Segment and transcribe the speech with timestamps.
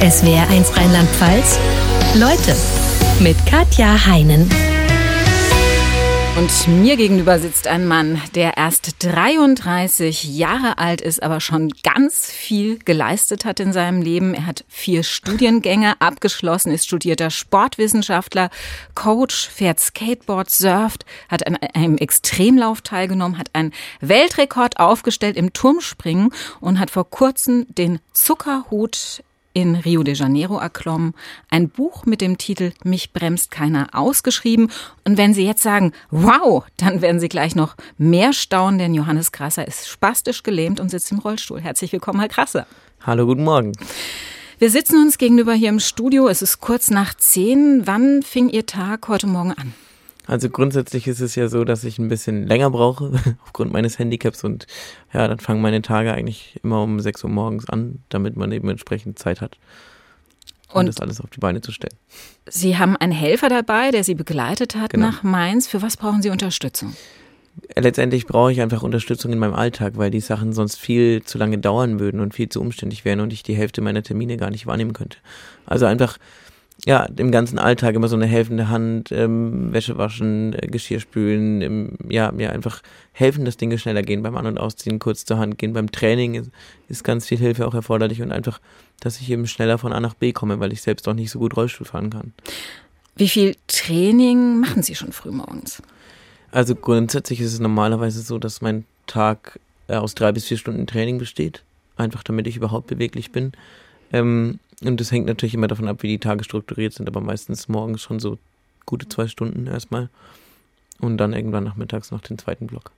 [0.00, 1.58] SWR1 Rheinland-Pfalz.
[2.16, 2.54] Leute
[3.20, 4.48] mit Katja Heinen.
[6.36, 12.30] Und mir gegenüber sitzt ein Mann, der erst 33 Jahre alt ist, aber schon ganz
[12.30, 14.34] viel geleistet hat in seinem Leben.
[14.34, 18.50] Er hat vier Studiengänge abgeschlossen, ist studierter Sportwissenschaftler,
[18.94, 23.72] Coach, fährt Skateboard, surft, hat an einem Extremlauf teilgenommen, hat einen
[24.02, 29.22] Weltrekord aufgestellt im Turmspringen und hat vor kurzem den Zuckerhut
[29.56, 31.14] in Rio de Janeiro erklommen,
[31.48, 34.70] ein Buch mit dem Titel Mich bremst keiner ausgeschrieben.
[35.04, 39.32] Und wenn Sie jetzt sagen, wow, dann werden Sie gleich noch mehr staunen, denn Johannes
[39.32, 41.62] Krasser ist spastisch gelähmt und sitzt im Rollstuhl.
[41.62, 42.66] Herzlich willkommen, Herr Krasser.
[43.00, 43.72] Hallo, guten Morgen.
[44.58, 46.28] Wir sitzen uns gegenüber hier im Studio.
[46.28, 47.86] Es ist kurz nach zehn.
[47.86, 49.72] Wann fing Ihr Tag heute Morgen an?
[50.26, 53.12] Also grundsätzlich ist es ja so, dass ich ein bisschen länger brauche
[53.44, 54.66] aufgrund meines Handicaps und
[55.12, 58.68] ja, dann fangen meine Tage eigentlich immer um 6 Uhr morgens an, damit man eben
[58.68, 59.56] entsprechend Zeit hat,
[60.72, 61.96] um und das alles auf die Beine zu stellen.
[62.48, 65.06] Sie haben einen Helfer dabei, der Sie begleitet hat genau.
[65.06, 65.68] nach Mainz.
[65.68, 66.94] Für was brauchen Sie Unterstützung?
[67.74, 71.56] Letztendlich brauche ich einfach Unterstützung in meinem Alltag, weil die Sachen sonst viel zu lange
[71.56, 74.66] dauern würden und viel zu umständlich wären und ich die Hälfte meiner Termine gar nicht
[74.66, 75.18] wahrnehmen könnte.
[75.64, 76.18] Also einfach
[76.84, 81.62] ja, im ganzen Alltag immer so eine helfende Hand, ähm, Wäsche waschen, äh, Geschirr spülen,
[81.62, 85.38] im, ja, mir einfach helfen, dass Dinge schneller gehen beim An- und Ausziehen, kurz zur
[85.38, 85.72] Hand gehen.
[85.72, 86.50] Beim Training ist,
[86.88, 88.60] ist ganz viel Hilfe auch erforderlich und einfach,
[89.00, 91.38] dass ich eben schneller von A nach B komme, weil ich selbst auch nicht so
[91.38, 92.32] gut Rollstuhl fahren kann.
[93.16, 95.82] Wie viel Training machen Sie schon früh morgens?
[96.52, 100.86] Also grundsätzlich ist es normalerweise so, dass mein Tag äh, aus drei bis vier Stunden
[100.86, 101.62] Training besteht,
[101.96, 103.52] einfach damit ich überhaupt beweglich bin.
[104.12, 107.68] Ähm, und das hängt natürlich immer davon ab, wie die Tage strukturiert sind, aber meistens
[107.68, 108.38] morgens schon so
[108.84, 110.08] gute zwei Stunden erstmal.
[110.98, 112.90] Und dann irgendwann nachmittags noch den zweiten Block.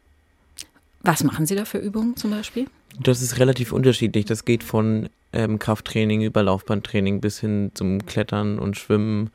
[1.02, 2.66] Was machen Sie da für Übungen zum Beispiel?
[3.00, 4.24] Das ist relativ unterschiedlich.
[4.24, 9.30] Das geht von ähm, Krafttraining über Laufbahntraining bis hin zum Klettern und Schwimmen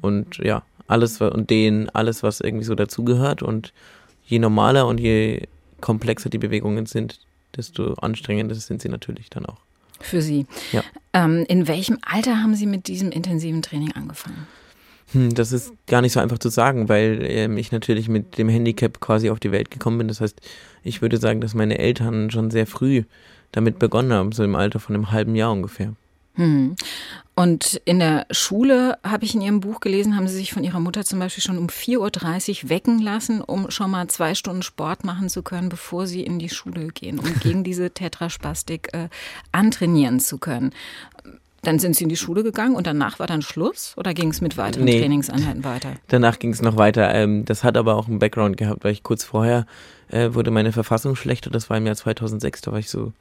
[0.00, 3.42] und ja, alles und Dehnen, alles, was irgendwie so dazugehört.
[3.42, 3.72] Und
[4.26, 5.46] je normaler und je
[5.80, 7.20] komplexer die Bewegungen sind,
[7.56, 9.65] desto anstrengender sind sie natürlich dann auch.
[10.00, 10.46] Für Sie.
[10.72, 10.82] Ja.
[11.12, 14.46] Ähm, in welchem Alter haben Sie mit diesem intensiven Training angefangen?
[15.12, 18.48] Hm, das ist gar nicht so einfach zu sagen, weil ähm, ich natürlich mit dem
[18.48, 20.08] Handicap quasi auf die Welt gekommen bin.
[20.08, 20.40] Das heißt,
[20.82, 23.04] ich würde sagen, dass meine Eltern schon sehr früh
[23.52, 25.94] damit begonnen haben, so im Alter von einem halben Jahr ungefähr.
[26.36, 26.76] Hm.
[27.38, 30.80] Und in der Schule, habe ich in Ihrem Buch gelesen, haben Sie sich von Ihrer
[30.80, 35.04] Mutter zum Beispiel schon um 4.30 Uhr wecken lassen, um schon mal zwei Stunden Sport
[35.04, 39.08] machen zu können, bevor Sie in die Schule gehen, um gegen diese Tetraspastik äh,
[39.52, 40.72] antrainieren zu können.
[41.60, 44.40] Dann sind Sie in die Schule gegangen und danach war dann Schluss oder ging es
[44.40, 45.94] mit weiteren nee, Trainingseinheiten weiter?
[46.08, 47.12] Danach ging es noch weiter.
[47.12, 49.66] Ähm, das hat aber auch einen Background gehabt, weil ich kurz vorher
[50.08, 51.50] äh, wurde meine Verfassung schlechter.
[51.50, 53.12] Das war im Jahr 2006, da war ich so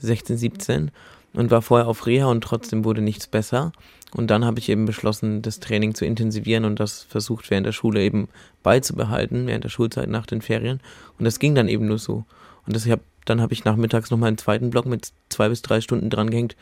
[0.00, 0.90] 16, 17
[1.34, 3.72] und war vorher auf Reha und trotzdem wurde nichts besser.
[4.12, 7.72] Und dann habe ich eben beschlossen, das Training zu intensivieren und das versucht während der
[7.72, 8.28] Schule eben
[8.62, 10.80] beizubehalten, während der Schulzeit nach den Ferien.
[11.18, 12.24] Und das ging dann eben nur so.
[12.66, 15.80] Und das hab, dann habe ich nachmittags nochmal einen zweiten Block mit zwei bis drei
[15.80, 16.56] Stunden drangehängt,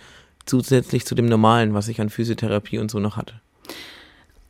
[0.46, 3.34] zusätzlich zu dem normalen, was ich an Physiotherapie und so noch hatte.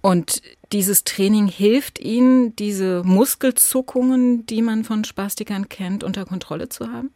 [0.01, 6.89] Und dieses Training hilft Ihnen, diese Muskelzuckungen, die man von Spastikern kennt, unter Kontrolle zu
[6.89, 7.11] haben?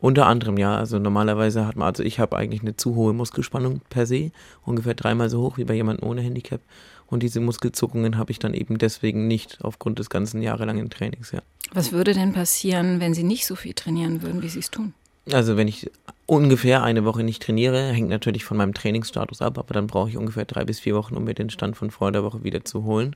[0.00, 0.76] Unter anderem, ja.
[0.76, 4.30] Also normalerweise hat man, also ich habe eigentlich eine zu hohe Muskelspannung per se,
[4.64, 6.60] ungefähr dreimal so hoch wie bei jemandem ohne Handicap.
[7.06, 11.40] Und diese Muskelzuckungen habe ich dann eben deswegen nicht aufgrund des ganzen jahrelangen Trainings, ja.
[11.72, 14.94] Was würde denn passieren, wenn Sie nicht so viel trainieren würden, wie Sie es tun?
[15.30, 15.90] Also wenn ich
[16.26, 20.16] ungefähr eine Woche nicht trainiere, hängt natürlich von meinem Trainingsstatus ab, aber dann brauche ich
[20.16, 22.84] ungefähr drei bis vier Wochen, um mir den Stand von vor der Woche wieder zu
[22.84, 23.14] holen.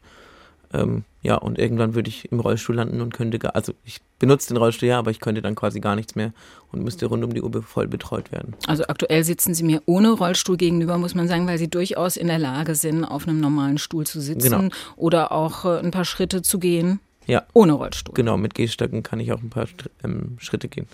[0.75, 4.49] Ähm, ja, und irgendwann würde ich im Rollstuhl landen und könnte, gar, also ich benutze
[4.49, 6.33] den Rollstuhl ja, aber ich könnte dann quasi gar nichts mehr
[6.73, 8.55] und müsste rund um die Uhr voll betreut werden.
[8.67, 12.27] Also aktuell sitzen Sie mir ohne Rollstuhl gegenüber, muss man sagen, weil Sie durchaus in
[12.27, 14.75] der Lage sind, auf einem normalen Stuhl zu sitzen genau.
[14.97, 16.99] oder auch äh, ein paar Schritte zu gehen.
[17.27, 17.45] Ja.
[17.55, 18.15] Ohne Rollstuhl.
[18.15, 19.67] Genau, mit Gehstöcken kann ich auch ein paar
[20.03, 20.87] ähm, Schritte gehen.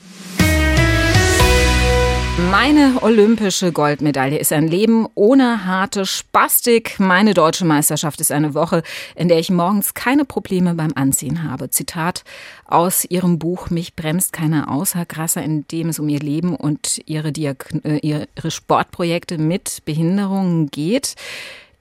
[2.49, 6.99] Meine olympische Goldmedaille ist ein Leben ohne harte Spastik.
[6.99, 8.83] Meine deutsche Meisterschaft ist eine Woche,
[9.15, 11.71] in der ich morgens keine Probleme beim Anziehen habe.
[11.71, 12.25] Zitat
[12.67, 16.55] aus ihrem Buch Mich bremst keiner aus, Herr Grasser, in dem es um ihr Leben
[16.55, 21.17] und ihre, Diagn äh, ihre Sportprojekte mit Behinderungen geht.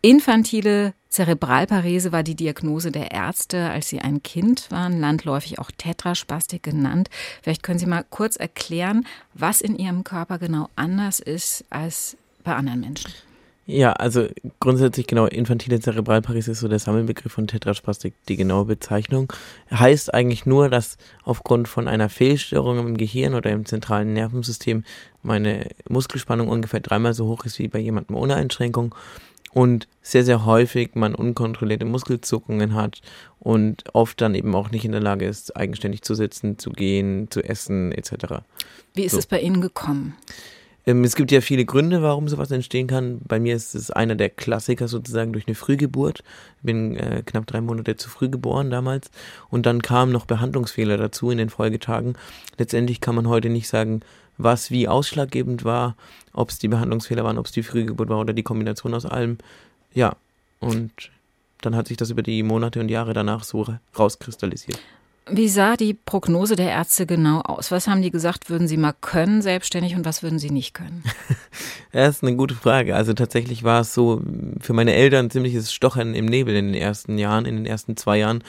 [0.02, 6.64] Infantile Zerebralparese war die Diagnose der Ärzte, als sie ein Kind waren, landläufig auch Tetraspastik
[6.64, 7.10] genannt.
[7.42, 12.56] Vielleicht können Sie mal kurz erklären, was in Ihrem Körper genau anders ist als bei
[12.56, 13.12] anderen Menschen.
[13.66, 14.28] Ja, also
[14.60, 19.32] grundsätzlich genau, infantile Zerebralparesis ist so der Sammelbegriff von Tetraspastik, die genaue Bezeichnung.
[19.70, 24.86] Heißt eigentlich nur, dass aufgrund von einer Fehlstörung im Gehirn oder im zentralen Nervensystem
[25.22, 28.96] meine Muskelspannung ungefähr dreimal so hoch ist wie bei jemandem ohne Einschränkung
[29.52, 33.02] und sehr, sehr häufig man unkontrollierte Muskelzuckungen hat
[33.40, 37.30] und oft dann eben auch nicht in der Lage ist, eigenständig zu sitzen, zu gehen,
[37.30, 38.44] zu essen etc.
[38.94, 39.20] Wie ist so.
[39.20, 40.16] es bei Ihnen gekommen?
[40.86, 43.20] Ähm, es gibt ja viele Gründe, warum sowas entstehen kann.
[43.28, 46.24] Bei mir ist es einer der Klassiker sozusagen durch eine Frühgeburt.
[46.58, 49.12] Ich bin äh, knapp drei Monate zu früh geboren damals.
[49.50, 52.14] Und dann kamen noch Behandlungsfehler dazu in den Folgetagen.
[52.58, 54.02] Letztendlich kann man heute nicht sagen,
[54.40, 55.96] was wie ausschlaggebend war,
[56.34, 59.38] ob es die Behandlungsfehler waren, ob es die Frühgeburt war oder die Kombination aus allem.
[59.94, 60.16] Ja,
[60.60, 60.92] und
[61.62, 64.80] dann hat sich das über die Monate und Jahre danach so rauskristallisiert.
[65.32, 67.70] Wie sah die Prognose der Ärzte genau aus?
[67.70, 71.04] Was haben die gesagt, würden sie mal können selbstständig und was würden sie nicht können?
[71.92, 72.96] das ist eine gute Frage.
[72.96, 74.24] Also tatsächlich war es so
[74.60, 78.18] für meine Eltern ziemliches Stochern im Nebel in den ersten Jahren, in den ersten zwei
[78.18, 78.44] Jahren,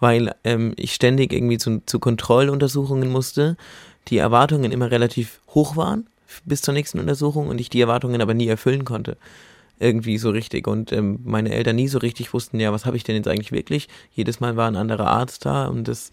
[0.00, 3.56] weil ähm, ich ständig irgendwie zu, zu Kontrolluntersuchungen musste,
[4.08, 6.06] die Erwartungen immer relativ hoch waren
[6.44, 9.16] bis zur nächsten Untersuchung und ich die Erwartungen aber nie erfüllen konnte
[9.78, 10.66] irgendwie so richtig.
[10.66, 13.52] Und ähm, meine Eltern nie so richtig wussten, ja, was habe ich denn jetzt eigentlich
[13.52, 13.88] wirklich?
[14.14, 16.10] Jedes Mal war ein anderer Arzt da und das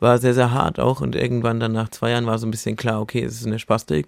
[0.00, 1.00] war sehr, sehr hart auch.
[1.00, 3.58] Und irgendwann dann nach zwei Jahren war so ein bisschen klar, okay, es ist eine
[3.58, 4.06] Spastik.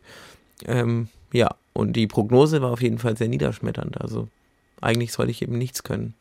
[0.66, 4.00] Ähm, ja, und die Prognose war auf jeden Fall sehr niederschmetternd.
[4.00, 4.28] Also
[4.80, 6.14] eigentlich sollte ich eben nichts können.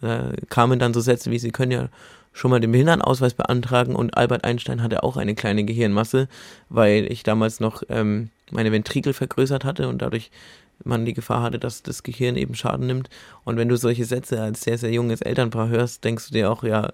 [0.00, 1.88] Da kamen dann so Sätze wie, Sie können ja
[2.34, 6.28] schon mal den Behindertenausweis beantragen und Albert Einstein hatte auch eine kleine Gehirnmasse,
[6.68, 10.30] weil ich damals noch ähm, meine Ventrikel vergrößert hatte und dadurch
[10.82, 13.08] man die Gefahr hatte, dass das Gehirn eben Schaden nimmt.
[13.44, 16.64] Und wenn du solche Sätze als sehr, sehr junges Elternpaar hörst, denkst du dir auch,
[16.64, 16.92] ja,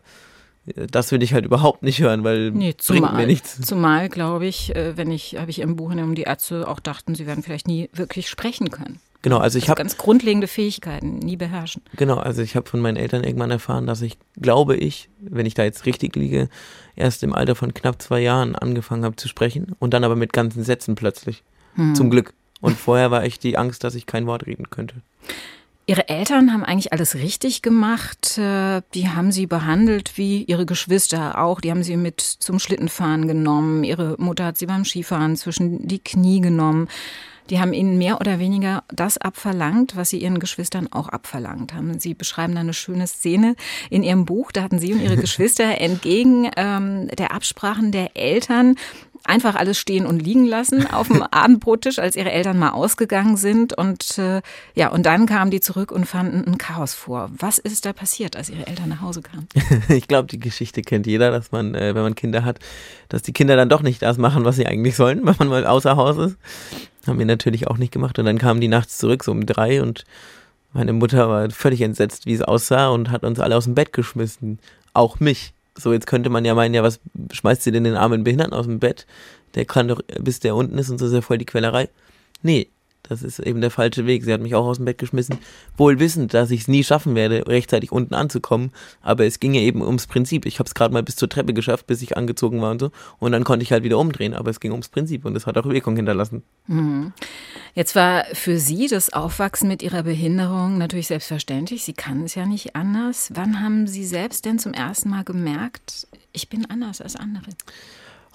[0.77, 3.61] das will ich halt überhaupt nicht hören, weil nee, zumal, bringt mir nichts.
[3.63, 7.15] Zumal, glaube ich, äh, wenn ich, habe ich im Buch in die Ärzte auch dachten,
[7.15, 9.01] sie werden vielleicht nie wirklich sprechen können.
[9.23, 11.83] Genau, also ich also habe ganz grundlegende Fähigkeiten nie beherrschen.
[11.97, 15.55] Genau, also ich habe von meinen Eltern irgendwann erfahren, dass ich, glaube ich, wenn ich
[15.55, 16.49] da jetzt richtig liege,
[16.97, 20.33] erst im Alter von knapp zwei Jahren angefangen habe zu sprechen und dann aber mit
[20.33, 21.43] ganzen Sätzen plötzlich.
[21.75, 21.95] Hm.
[21.95, 22.33] Zum Glück.
[22.61, 24.97] Und vorher war echt die Angst, dass ich kein Wort reden könnte.
[25.87, 28.39] Ihre Eltern haben eigentlich alles richtig gemacht.
[28.39, 31.61] Äh, die haben sie behandelt wie ihre Geschwister auch.
[31.61, 33.83] Die haben sie mit zum Schlittenfahren genommen.
[33.83, 36.87] Ihre Mutter hat sie beim Skifahren zwischen die Knie genommen.
[37.51, 41.99] Die haben ihnen mehr oder weniger das abverlangt, was sie ihren Geschwistern auch abverlangt haben.
[41.99, 43.57] Sie beschreiben da eine schöne Szene
[43.91, 44.53] in ihrem Buch.
[44.53, 48.77] Da hatten sie und ihre Geschwister entgegen ähm, der Absprachen der Eltern
[49.25, 53.77] einfach alles stehen und liegen lassen auf dem Abendbrottisch, als ihre Eltern mal ausgegangen sind.
[53.77, 54.43] Und äh,
[54.75, 57.31] ja, und dann kamen die zurück und fanden ein Chaos vor.
[57.37, 59.49] Was ist da passiert, als ihre Eltern nach Hause kamen?
[59.89, 62.59] ich glaube, die Geschichte kennt jeder, dass man, äh, wenn man Kinder hat,
[63.09, 65.67] dass die Kinder dann doch nicht das machen, was sie eigentlich sollen, wenn man mal
[65.67, 66.37] außer Haus ist.
[67.07, 68.19] Haben wir natürlich auch nicht gemacht.
[68.19, 70.05] Und dann kamen die nachts zurück, so um drei, und
[70.73, 73.93] meine Mutter war völlig entsetzt, wie es aussah, und hat uns alle aus dem Bett
[73.93, 74.61] geschmissen.
[74.93, 75.53] Auch mich.
[75.81, 77.01] So, jetzt könnte man ja meinen, ja, was
[77.33, 79.07] schmeißt sie denn den armen Behinderten aus dem Bett?
[79.55, 81.89] Der kann doch, bis der unten ist und so ist ja voll die Quellerei.
[82.43, 82.69] Nee,
[83.03, 84.25] das ist eben der falsche Weg.
[84.25, 85.39] Sie hat mich auch aus dem Bett geschmissen,
[85.77, 88.71] wohl wissend, dass ich es nie schaffen werde, rechtzeitig unten anzukommen.
[89.03, 90.47] Aber es ging ja eben ums Prinzip.
[90.47, 92.91] Ich habe es gerade mal bis zur Treppe geschafft, bis ich angezogen war und so.
[93.19, 94.35] Und dann konnte ich halt wieder umdrehen.
[94.35, 96.43] Aber es ging ums Prinzip und es hat auch Wirkung hinterlassen.
[96.67, 97.13] Mhm.
[97.75, 101.85] Jetzt war für Sie das Aufwachsen mit Ihrer Behinderung natürlich selbstverständlich.
[101.85, 103.31] Sie kann es ja nicht anders.
[103.35, 107.51] Wann haben Sie selbst denn zum ersten Mal gemerkt, ich bin anders als andere?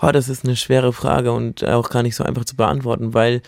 [0.02, 3.42] Oh, das ist eine schwere Frage und auch gar nicht so einfach zu beantworten, weil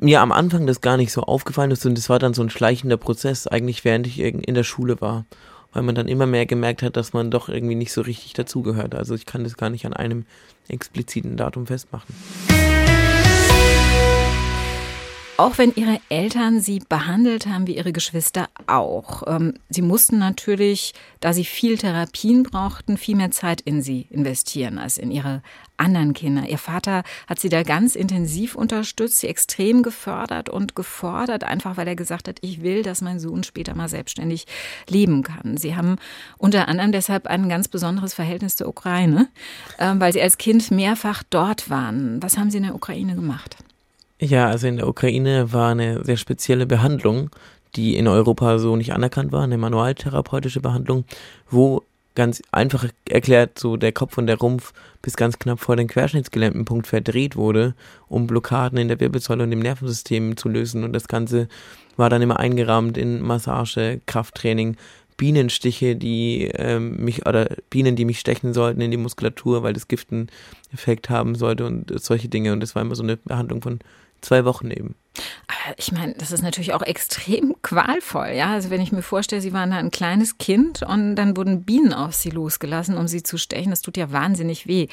[0.00, 2.50] mir am Anfang das gar nicht so aufgefallen ist und das war dann so ein
[2.50, 5.26] schleichender Prozess, eigentlich während ich in der Schule war,
[5.72, 8.94] weil man dann immer mehr gemerkt hat, dass man doch irgendwie nicht so richtig dazugehört.
[8.94, 10.24] Also ich kann das gar nicht an einem
[10.68, 12.14] expliziten Datum festmachen.
[15.40, 19.22] Auch wenn ihre Eltern sie behandelt haben wie ihre Geschwister auch.
[19.26, 24.76] Ähm, sie mussten natürlich, da sie viel Therapien brauchten, viel mehr Zeit in sie investieren
[24.76, 25.40] als in ihre
[25.78, 26.46] anderen Kinder.
[26.46, 31.88] Ihr Vater hat sie da ganz intensiv unterstützt, sie extrem gefördert und gefordert, einfach weil
[31.88, 34.44] er gesagt hat, ich will, dass mein Sohn später mal selbstständig
[34.90, 35.56] leben kann.
[35.56, 35.96] Sie haben
[36.36, 39.30] unter anderem deshalb ein ganz besonderes Verhältnis zur Ukraine,
[39.78, 42.22] ähm, weil sie als Kind mehrfach dort waren.
[42.22, 43.56] Was haben Sie in der Ukraine gemacht?
[44.22, 47.30] Ja, also in der Ukraine war eine sehr spezielle Behandlung,
[47.74, 51.04] die in Europa so nicht anerkannt war, eine manualtherapeutische Behandlung,
[51.48, 51.82] wo
[52.14, 56.86] ganz einfach erklärt so der Kopf und der Rumpf bis ganz knapp vor den Querschnittsgelähmtenpunkt
[56.86, 57.74] verdreht wurde,
[58.08, 60.84] um Blockaden in der Wirbelsäule und im Nervensystem zu lösen.
[60.84, 61.48] Und das Ganze
[61.96, 64.76] war dann immer eingerahmt in Massage, Krafttraining,
[65.16, 69.88] Bienenstiche, die ähm, mich oder Bienen, die mich stechen sollten in die Muskulatur, weil das
[69.88, 70.28] Gift einen
[70.74, 72.52] Effekt haben sollte und solche Dinge.
[72.52, 73.80] Und das war immer so eine Behandlung von
[74.20, 74.94] zwei Wochen eben.
[75.46, 78.52] Aber ich meine, das ist natürlich auch extrem qualvoll, ja.
[78.52, 81.92] Also wenn ich mir vorstelle, Sie waren da ein kleines Kind und dann wurden Bienen
[81.92, 84.88] auf Sie losgelassen, um Sie zu stechen, das tut ja wahnsinnig weh.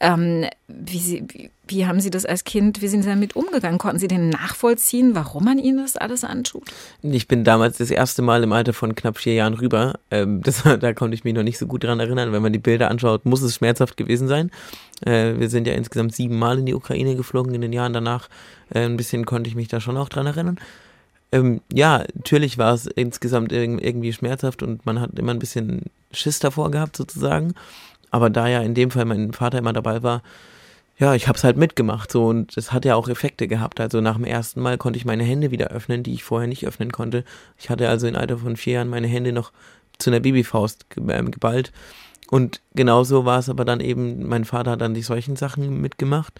[0.00, 3.78] Ähm, wie, Sie, wie, wie haben Sie das als Kind, wie sind Sie damit umgegangen?
[3.78, 6.64] Konnten Sie denn nachvollziehen, warum man Ihnen das alles antut?
[7.02, 9.98] Ich bin damals das erste Mal im Alter von knapp vier Jahren rüber.
[10.10, 12.32] Ähm, das, da konnte ich mich noch nicht so gut dran erinnern.
[12.32, 14.50] Wenn man die Bilder anschaut, muss es schmerzhaft gewesen sein.
[15.04, 18.28] Äh, wir sind ja insgesamt sieben Mal in die Ukraine geflogen in den Jahren danach.
[18.72, 20.58] Äh, ein bisschen konnte ich mich da schon auch dran erinnern.
[21.32, 26.40] Ähm, ja, natürlich war es insgesamt irgendwie schmerzhaft und man hat immer ein bisschen Schiss
[26.40, 27.54] davor gehabt sozusagen.
[28.10, 30.22] Aber da ja in dem Fall mein Vater immer dabei war,
[30.98, 33.80] ja, ich habe es halt mitgemacht so und es hat ja auch Effekte gehabt.
[33.80, 36.66] Also nach dem ersten Mal konnte ich meine Hände wieder öffnen, die ich vorher nicht
[36.66, 37.24] öffnen konnte.
[37.58, 39.52] Ich hatte also im Alter von vier Jahren meine Hände noch
[39.98, 41.72] zu einer Babyfaust ähm, geballt.
[42.30, 46.38] Und genauso war es aber dann eben, mein Vater hat dann die solchen Sachen mitgemacht.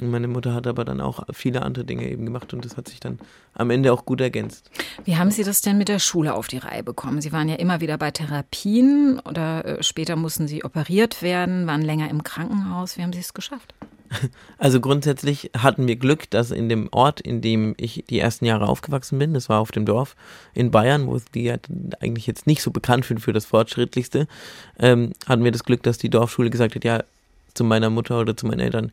[0.00, 3.00] Meine Mutter hat aber dann auch viele andere Dinge eben gemacht und das hat sich
[3.00, 3.18] dann
[3.54, 4.70] am Ende auch gut ergänzt.
[5.04, 7.20] Wie haben Sie das denn mit der Schule auf die Reihe bekommen?
[7.20, 11.82] Sie waren ja immer wieder bei Therapien oder äh, später mussten Sie operiert werden, waren
[11.82, 12.96] länger im Krankenhaus.
[12.96, 13.74] Wie haben Sie es geschafft?
[14.58, 18.68] Also grundsätzlich hatten wir Glück, dass in dem Ort, in dem ich die ersten Jahre
[18.68, 20.16] aufgewachsen bin, das war auf dem Dorf
[20.52, 21.52] in Bayern, wo die
[22.00, 24.26] eigentlich jetzt nicht so bekannt sind für das Fortschrittlichste,
[24.78, 27.04] ähm, hatten wir das Glück, dass die Dorfschule gesagt hat, ja,
[27.54, 28.92] zu meiner Mutter oder zu meinen Eltern,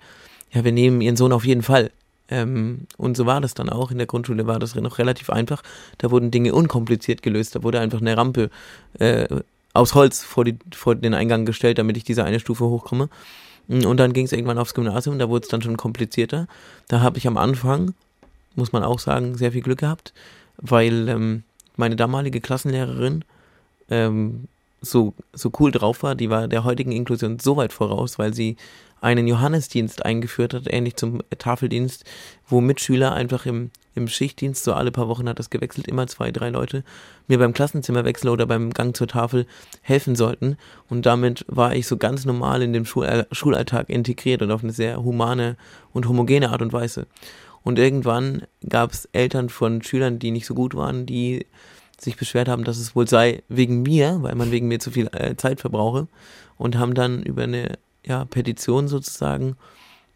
[0.51, 1.92] ja, wir nehmen ihren Sohn auf jeden Fall.
[2.30, 3.92] Ähm, und so war das dann auch.
[3.92, 5.63] In der Grundschule war das noch relativ einfach.
[5.98, 7.56] Da wurden Dinge unkompliziert gelöst.
[7.56, 8.50] Da wurde einfach eine Rampe
[9.00, 9.27] äh,
[9.74, 13.10] aus Holz vor, die, vor den Eingang gestellt, damit ich diese eine Stufe hochkomme.
[13.68, 16.48] Mm, und dann ging es irgendwann aufs Gymnasium, da wurde es dann schon komplizierter.
[16.88, 17.94] Da habe ich am Anfang,
[18.56, 20.13] muss man auch sagen, sehr viel Glück gehabt,
[20.58, 21.44] weil ähm,
[21.75, 23.24] meine damalige Klassenlehrerin
[23.89, 24.48] ähm,
[24.81, 28.57] so, so cool drauf war, die war der heutigen Inklusion so weit voraus, weil sie
[29.01, 32.03] einen Johannesdienst eingeführt hat, ähnlich zum Tafeldienst,
[32.48, 36.31] wo Mitschüler einfach im, im Schichtdienst, so alle paar Wochen hat das gewechselt, immer zwei,
[36.31, 36.84] drei Leute,
[37.27, 39.46] mir beim Klassenzimmerwechsel oder beim Gang zur Tafel
[39.81, 40.57] helfen sollten.
[40.89, 44.74] Und damit war ich so ganz normal in den Schul Schulalltag integriert und auf eine
[44.74, 45.57] sehr humane
[45.93, 47.07] und homogene Art und Weise.
[47.63, 51.46] Und irgendwann gab es Eltern von Schülern, die nicht so gut waren, die
[52.00, 55.10] sich beschwert haben, dass es wohl sei wegen mir, weil man wegen mir zu viel
[55.13, 56.08] äh, Zeit verbrauche
[56.58, 59.56] und haben dann über eine ja, Petition sozusagen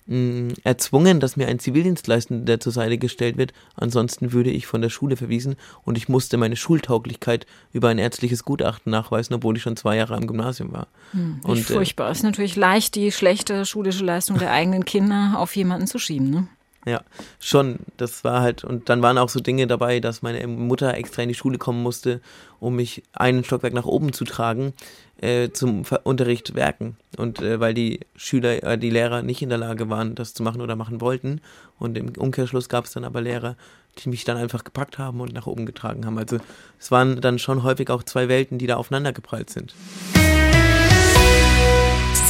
[0.06, 3.54] mh, mm, erzwungen, dass mir ein Zivildienstleistender zur Seite gestellt wird.
[3.76, 8.46] Ansonsten würde ich von der Schule verwiesen und ich musste meine Schultauglichkeit über ein ärztliches
[8.46, 10.88] Gutachten nachweisen, obwohl ich schon zwei Jahre am Gymnasium war.
[11.12, 12.12] Hm, und, äh, furchtbar.
[12.12, 16.30] Es ist natürlich leicht, die schlechte schulische Leistung der eigenen Kinder auf jemanden zu schieben.
[16.30, 16.48] Ne?
[16.86, 17.02] Ja,
[17.40, 17.78] schon.
[17.98, 21.30] Das war halt, und dann waren auch so Dinge dabei, dass meine Mutter extra in
[21.30, 22.22] die Schule kommen musste,
[22.60, 24.74] um mich einen Stockwerk nach oben zu tragen,
[25.22, 26.98] äh, zum Unterricht werken.
[27.18, 30.42] Und äh, weil die Schüler, äh, die Lehrer nicht in der Lage waren, das zu
[30.42, 31.42] machen oder machen wollten.
[31.78, 33.56] Und im Umkehrschluss gab es dann aber Lehrer,
[34.00, 36.18] die mich dann einfach gepackt haben und nach oben getragen haben.
[36.18, 36.40] Also
[36.80, 39.76] es waren dann schon häufig auch zwei Welten, die da aufeinander geprallt sind.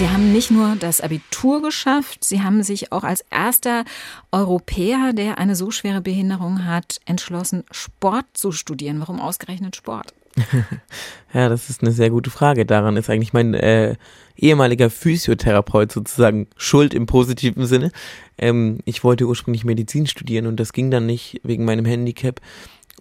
[0.01, 3.85] Sie haben nicht nur das Abitur geschafft, Sie haben sich auch als erster
[4.31, 8.99] Europäer, der eine so schwere Behinderung hat, entschlossen, Sport zu studieren.
[8.99, 10.15] Warum ausgerechnet Sport?
[11.35, 12.65] ja, das ist eine sehr gute Frage.
[12.65, 13.95] Daran ist eigentlich mein äh,
[14.35, 17.91] ehemaliger Physiotherapeut sozusagen schuld im positiven Sinne.
[18.39, 22.41] Ähm, ich wollte ursprünglich Medizin studieren und das ging dann nicht wegen meinem Handicap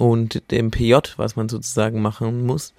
[0.01, 2.73] und dem PJ, was man sozusagen machen muss.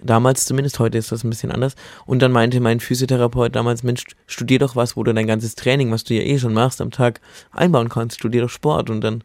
[0.00, 1.74] Damals zumindest, heute ist das ein bisschen anders.
[2.06, 5.90] Und dann meinte mein Physiotherapeut damals, Mensch, studier doch was, wo du dein ganzes Training,
[5.90, 7.20] was du ja eh schon machst am Tag,
[7.50, 8.18] einbauen kannst.
[8.20, 8.90] Studier doch Sport.
[8.90, 9.24] Und dann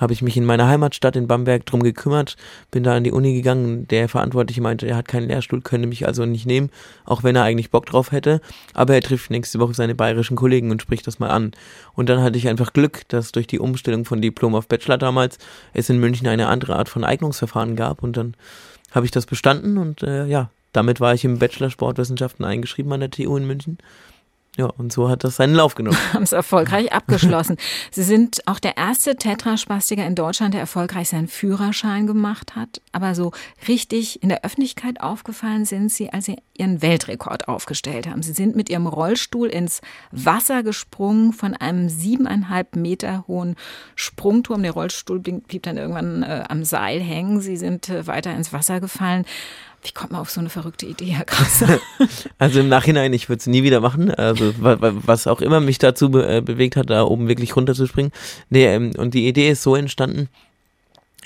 [0.00, 2.36] habe ich mich in meiner Heimatstadt in Bamberg drum gekümmert,
[2.70, 3.86] bin da an die Uni gegangen.
[3.88, 6.70] Der Verantwortliche meinte, er hat keinen Lehrstuhl, könnte mich also nicht nehmen,
[7.04, 8.40] auch wenn er eigentlich Bock drauf hätte.
[8.72, 11.52] Aber er trifft nächste Woche seine bayerischen Kollegen und spricht das mal an.
[11.94, 15.38] Und dann hatte ich einfach Glück, dass durch die Umstellung von Diplom auf Bachelor damals
[15.74, 18.34] es in München eine andere Art von Eignungsverfahren gab und dann
[18.92, 23.00] habe ich das bestanden und äh, ja, damit war ich im Bachelor Sportwissenschaften eingeschrieben an
[23.00, 23.78] der TU in München
[24.56, 25.96] ja, und so hat das seinen Lauf genommen.
[26.12, 27.56] Haben es erfolgreich abgeschlossen.
[27.92, 32.82] Sie sind auch der erste Tetraspastiker in Deutschland, der erfolgreich seinen Führerschein gemacht hat.
[32.92, 33.32] Aber so
[33.68, 38.22] richtig in der Öffentlichkeit aufgefallen sind Sie, als Sie Ihren Weltrekord aufgestellt haben.
[38.22, 39.80] Sie sind mit Ihrem Rollstuhl ins
[40.12, 43.56] Wasser gesprungen von einem siebeneinhalb Meter hohen
[43.96, 44.62] Sprungturm.
[44.62, 47.40] Der Rollstuhl blieb dann irgendwann äh, am Seil hängen.
[47.40, 49.24] Sie sind äh, weiter ins Wasser gefallen.
[49.82, 51.80] Wie kommt man auf so eine verrückte Idee, Herr Krause?
[52.38, 54.10] also im Nachhinein, ich würde es nie wieder machen.
[54.10, 58.12] Also was auch immer mich dazu be äh, bewegt hat, da oben wirklich runterzuspringen.
[58.50, 60.28] Nee, ähm, und die Idee ist so entstanden,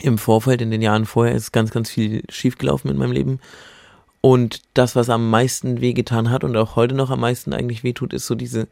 [0.00, 3.40] im Vorfeld, in den Jahren vorher, ist ganz, ganz viel schiefgelaufen in meinem Leben.
[4.24, 8.14] Und das, was am meisten wehgetan hat und auch heute noch am meisten eigentlich wehtut,
[8.14, 8.68] ist so diese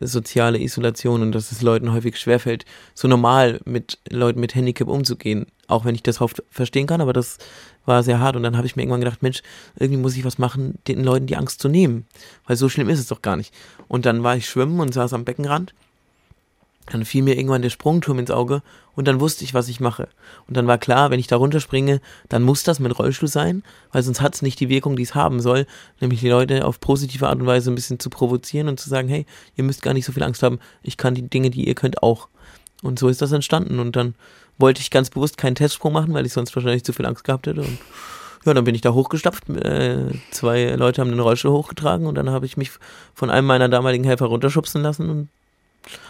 [0.00, 5.48] soziale Isolation und dass es Leuten häufig schwerfällt, so normal mit Leuten mit Handicap umzugehen.
[5.66, 7.36] Auch wenn ich das oft verstehen kann, aber das
[7.84, 8.36] war sehr hart.
[8.36, 9.42] Und dann habe ich mir irgendwann gedacht, Mensch,
[9.78, 12.06] irgendwie muss ich was machen, den Leuten die Angst zu nehmen.
[12.46, 13.52] Weil so schlimm ist es doch gar nicht.
[13.88, 15.74] Und dann war ich schwimmen und saß am Beckenrand
[16.86, 18.62] dann fiel mir irgendwann der Sprungturm ins Auge
[18.94, 20.08] und dann wusste ich, was ich mache.
[20.46, 23.62] Und dann war klar, wenn ich da runterspringe, dann muss das mit Rollstuhl sein,
[23.92, 25.66] weil sonst hat es nicht die Wirkung, die es haben soll,
[26.00, 29.08] nämlich die Leute auf positive Art und Weise ein bisschen zu provozieren und zu sagen,
[29.08, 29.26] hey,
[29.56, 32.02] ihr müsst gar nicht so viel Angst haben, ich kann die Dinge, die ihr könnt,
[32.02, 32.28] auch.
[32.82, 33.80] Und so ist das entstanden.
[33.80, 34.14] Und dann
[34.58, 37.46] wollte ich ganz bewusst keinen Testsprung machen, weil ich sonst wahrscheinlich zu viel Angst gehabt
[37.46, 37.62] hätte.
[37.62, 37.78] Und
[38.44, 39.48] ja, dann bin ich da hochgestapft.
[39.50, 42.70] Äh, zwei Leute haben den Rollstuhl hochgetragen und dann habe ich mich
[43.14, 45.28] von einem meiner damaligen Helfer runterschubsen lassen und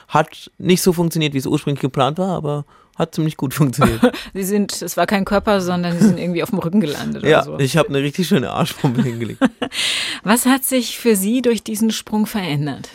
[0.08, 2.64] hat nicht so funktioniert, wie es ursprünglich geplant war, aber
[2.96, 4.00] hat ziemlich gut funktioniert.
[4.34, 7.24] Sie sind, es war kein Körper, sondern Sie sind irgendwie auf dem Rücken gelandet.
[7.24, 7.58] ja, so.
[7.58, 9.40] ich habe eine richtig schöne Arschpumpe hingelegt.
[10.22, 12.88] Was hat sich für Sie durch diesen Sprung verändert?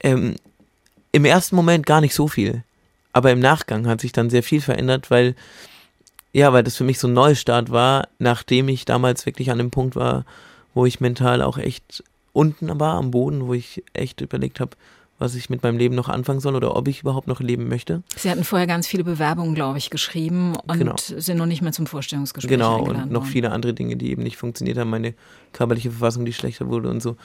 [0.00, 0.36] Ähm,
[1.12, 2.62] Im ersten Moment gar nicht so viel,
[3.12, 5.34] aber im Nachgang hat sich dann sehr viel verändert, weil
[6.32, 9.70] ja, weil das für mich so ein Neustart war, nachdem ich damals wirklich an dem
[9.70, 10.24] Punkt war,
[10.74, 12.02] wo ich mental auch echt
[12.32, 14.76] unten war am Boden, wo ich echt überlegt habe,
[15.22, 18.02] was ich mit meinem Leben noch anfangen soll oder ob ich überhaupt noch leben möchte.
[18.16, 20.96] Sie hatten vorher ganz viele Bewerbungen, glaube ich, geschrieben und genau.
[20.98, 23.30] sind noch nicht mehr zum Vorstellungsgespräch Genau, und noch worden.
[23.30, 24.90] viele andere Dinge, die eben nicht funktioniert haben.
[24.90, 25.14] Meine
[25.52, 27.16] körperliche Verfassung, die schlechter wurde und so.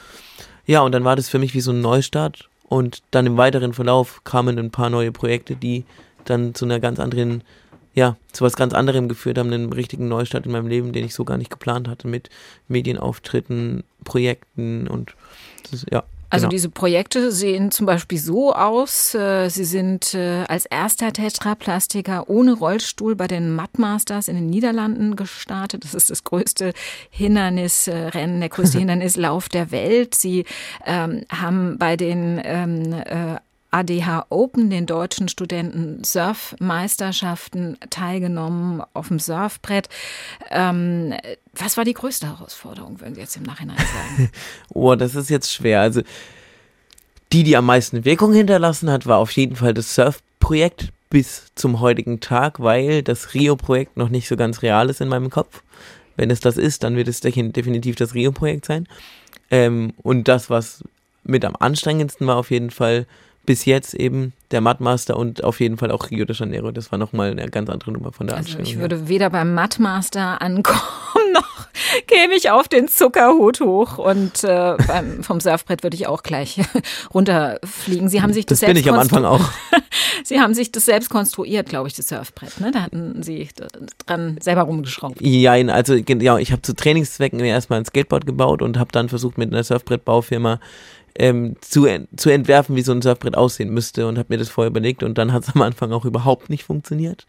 [0.67, 2.49] Ja, und dann war das für mich wie so ein Neustart.
[2.69, 5.85] Und dann im weiteren Verlauf kamen ein paar neue Projekte, die
[6.25, 7.41] dann zu einer ganz anderen,
[7.95, 11.15] ja, zu was ganz anderem geführt haben, einen richtigen Neustart in meinem Leben, den ich
[11.15, 12.29] so gar nicht geplant hatte, mit
[12.67, 15.15] Medienauftritten, Projekten und
[15.71, 16.03] das, ja.
[16.29, 16.49] Also genau.
[16.51, 19.15] diese Projekte sehen zum Beispiel so aus.
[19.15, 25.15] Äh, sie sind äh, als erster Tetraplastiker ohne Rollstuhl bei den Mudmasters in den Niederlanden
[25.15, 25.83] gestartet.
[25.85, 26.73] Das ist das größte
[27.09, 30.15] Hindernisrennen, der größte Hindernislauf der Welt.
[30.15, 30.45] Sie
[30.85, 33.37] ähm, haben bei den ähm, äh,
[33.71, 39.89] ADH Open, den deutschen Studenten Surfmeisterschaften, teilgenommen auf dem Surfbrett.
[40.49, 41.13] Ähm,
[41.53, 44.31] was war die größte Herausforderung, würden Sie jetzt im Nachhinein sagen?
[44.69, 45.81] oh, das ist jetzt schwer.
[45.81, 46.01] Also
[47.33, 51.79] die, die am meisten Wirkung hinterlassen hat, war auf jeden Fall das Surfprojekt bis zum
[51.79, 55.61] heutigen Tag, weil das Rio-Projekt noch nicht so ganz real ist in meinem Kopf.
[56.15, 58.87] Wenn es das ist, dann wird es definitiv das Rio-Projekt sein.
[59.51, 60.83] Ähm, und das, was
[61.23, 63.05] mit am anstrengendsten war, auf jeden Fall
[63.47, 66.71] bis jetzt eben der Mudmaster und auf jeden Fall auch Rio de Janeiro.
[66.71, 68.59] Das war nochmal eine ganz andere Nummer von der also.
[68.59, 70.81] Ich würde weder beim Mudmaster ankommen,
[71.33, 71.67] noch
[72.07, 76.59] käme ich auf den Zuckerhut hoch und äh, beim, vom Surfbrett würde ich auch gleich
[77.13, 78.09] runterfliegen.
[78.09, 79.49] Sie haben sich das, das bin ich am Anfang auch.
[80.23, 82.59] Sie haben sich das selbst konstruiert, glaube ich, das Surfbrett.
[82.59, 82.71] Ne?
[82.71, 83.47] Da hatten Sie
[84.05, 85.21] dran selber rumgeschraubt.
[85.21, 89.37] Ja, also ja, ich habe zu Trainingszwecken erstmal ein Skateboard gebaut und habe dann versucht
[89.37, 90.59] mit einer Surfbrettbaufirma
[91.17, 94.69] ähm, zu, zu entwerfen, wie so ein Surfbrett aussehen müsste und habe mir das vorher
[94.69, 97.25] überlegt und dann hat es am Anfang auch überhaupt nicht funktioniert.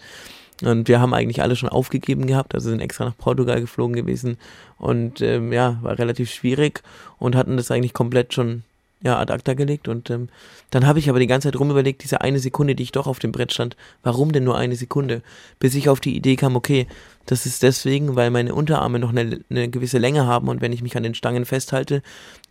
[0.65, 4.39] Und wir haben eigentlich alle schon aufgegeben gehabt, also sind extra nach Portugal geflogen gewesen
[4.77, 6.83] und ähm, ja, war relativ schwierig
[7.19, 8.65] und hatten das eigentlich komplett schon
[9.01, 9.89] ja, ad acta gelegt.
[9.89, 10.29] Und ähm,
[10.71, 13.19] dann habe ich aber die ganze Zeit rumüberlegt, diese eine Sekunde, die ich doch auf
[13.19, 15.23] dem Brett stand, warum denn nur eine Sekunde?
[15.61, 16.87] Bis ich auf die Idee kam, okay,
[17.27, 20.83] das ist deswegen, weil meine Unterarme noch eine, eine, gewisse Länge haben und wenn ich
[20.83, 22.03] mich an den Stangen festhalte,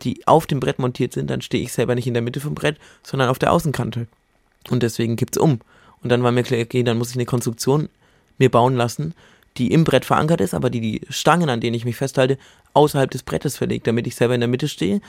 [0.02, 2.54] die auf dem Brett montiert sind, dann stehe ich selber nicht in der Mitte vom
[2.54, 4.06] Brett, sondern auf der Außenkante.
[4.70, 5.60] Und deswegen kippt's um.
[6.02, 7.88] Und dann war mir klar, okay, dann muss ich eine Konstruktion
[8.38, 9.14] mir bauen lassen,
[9.56, 12.38] die im Brett verankert ist, aber die die Stangen, an denen ich mich festhalte,
[12.74, 15.00] außerhalb des Brettes verlegt, damit ich selber in der Mitte stehe.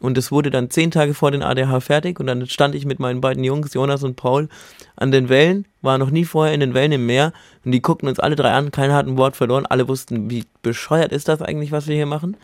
[0.00, 3.00] Und es wurde dann zehn Tage vor den ADH fertig und dann stand ich mit
[3.00, 4.48] meinen beiden Jungs, Jonas und Paul,
[4.96, 7.32] an den Wellen, war noch nie vorher in den Wellen im Meer
[7.64, 10.44] und die guckten uns alle drei an, keiner hat ein Wort verloren, alle wussten, wie
[10.62, 12.36] bescheuert ist das eigentlich, was wir hier machen.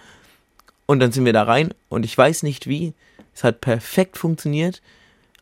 [0.87, 2.93] Und dann sind wir da rein und ich weiß nicht wie,
[3.35, 4.83] es hat perfekt funktioniert,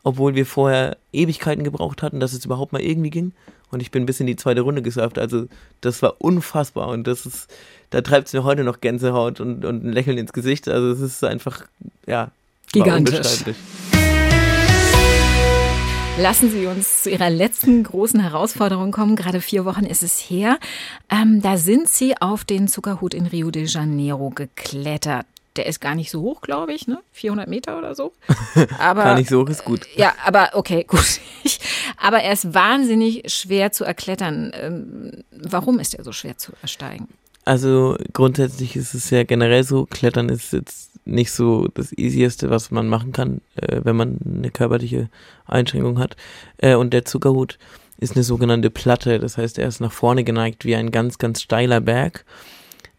[0.03, 3.33] obwohl wir vorher Ewigkeiten gebraucht hatten, dass es überhaupt mal irgendwie ging
[3.73, 5.17] und ich bin bis in die zweite Runde gesurft.
[5.17, 5.47] Also
[5.81, 7.51] das war unfassbar und das ist,
[7.89, 10.67] da treibt es mir heute noch Gänsehaut und, und ein Lächeln ins Gesicht.
[10.67, 11.65] Also es ist einfach,
[12.07, 12.31] ja,
[12.71, 13.43] gigantisch.
[16.19, 19.15] Lassen Sie uns zu Ihrer letzten großen Herausforderung kommen.
[19.15, 20.59] Gerade vier Wochen ist es her.
[21.09, 25.95] Ähm, da sind Sie auf den Zuckerhut in Rio de Janeiro geklettert der ist gar
[25.95, 26.99] nicht so hoch, glaube ich, ne?
[27.11, 28.13] 400 Meter oder so.
[28.79, 29.87] Aber, gar nicht so hoch ist gut.
[29.95, 31.19] Ja, aber okay, gut.
[31.97, 34.51] aber er ist wahnsinnig schwer zu erklettern.
[34.53, 37.07] Ähm, warum ist er so schwer zu ersteigen?
[37.45, 42.71] Also grundsätzlich ist es ja generell so, Klettern ist jetzt nicht so das Easieste, was
[42.71, 45.09] man machen kann, äh, wenn man eine körperliche
[45.45, 46.15] Einschränkung hat.
[46.57, 47.59] Äh, und der Zuckerhut
[47.97, 51.41] ist eine sogenannte Platte, das heißt, er ist nach vorne geneigt wie ein ganz, ganz
[51.41, 52.25] steiler Berg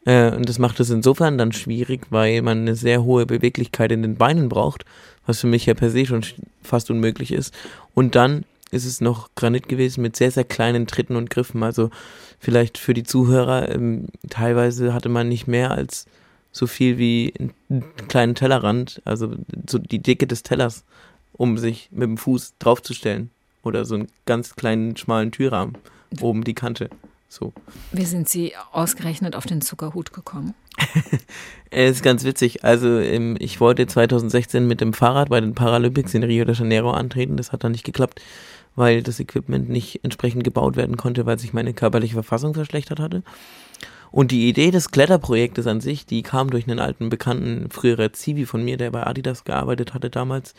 [0.04, 4.02] Äh, und das macht es insofern dann schwierig, weil man eine sehr hohe Beweglichkeit in
[4.02, 4.84] den Beinen braucht,
[5.26, 6.24] was für mich ja per se schon
[6.62, 7.54] fast unmöglich ist.
[7.94, 11.62] Und dann ist es noch Granit gewesen mit sehr, sehr kleinen Tritten und Griffen.
[11.62, 11.90] Also
[12.38, 16.06] vielleicht für die Zuhörer, ähm, teilweise hatte man nicht mehr als
[16.50, 19.34] so viel wie einen kleinen Tellerrand, also
[19.68, 20.84] so die Dicke des Tellers,
[21.32, 23.30] um sich mit dem Fuß draufzustellen.
[23.62, 25.78] Oder so einen ganz kleinen, schmalen Türrahmen,
[26.20, 26.90] oben die Kante.
[27.34, 27.52] So.
[27.90, 30.54] Wie sind Sie ausgerechnet auf den Zuckerhut gekommen?
[31.76, 32.62] Es ist ganz witzig.
[32.62, 36.92] Also ähm, ich wollte 2016 mit dem Fahrrad bei den Paralympics in Rio de Janeiro
[36.92, 37.36] antreten.
[37.36, 38.22] Das hat dann nicht geklappt,
[38.76, 43.24] weil das Equipment nicht entsprechend gebaut werden konnte, weil sich meine körperliche Verfassung verschlechtert hatte.
[44.12, 48.46] Und die Idee des Kletterprojektes an sich, die kam durch einen alten Bekannten, früherer Zivi
[48.46, 50.54] von mir, der bei Adidas gearbeitet hatte damals,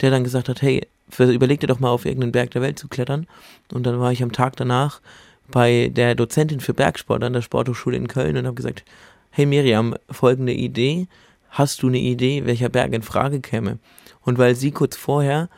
[0.00, 0.86] der dann gesagt hat, hey,
[1.18, 3.26] überleg dir doch mal auf irgendeinen Berg der Welt zu klettern.
[3.70, 5.02] Und dann war ich am Tag danach
[5.50, 8.84] bei der Dozentin für Bergsport an der Sporthochschule in Köln und habe gesagt,
[9.30, 11.08] hey Miriam, folgende Idee,
[11.50, 13.78] hast du eine Idee, welcher Berg in Frage käme?
[14.22, 15.48] Und weil sie kurz vorher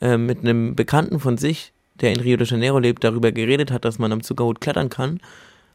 [0.00, 3.84] äh, mit einem Bekannten von sich, der in Rio de Janeiro lebt, darüber geredet hat,
[3.84, 5.20] dass man am Zuckerhut klettern kann,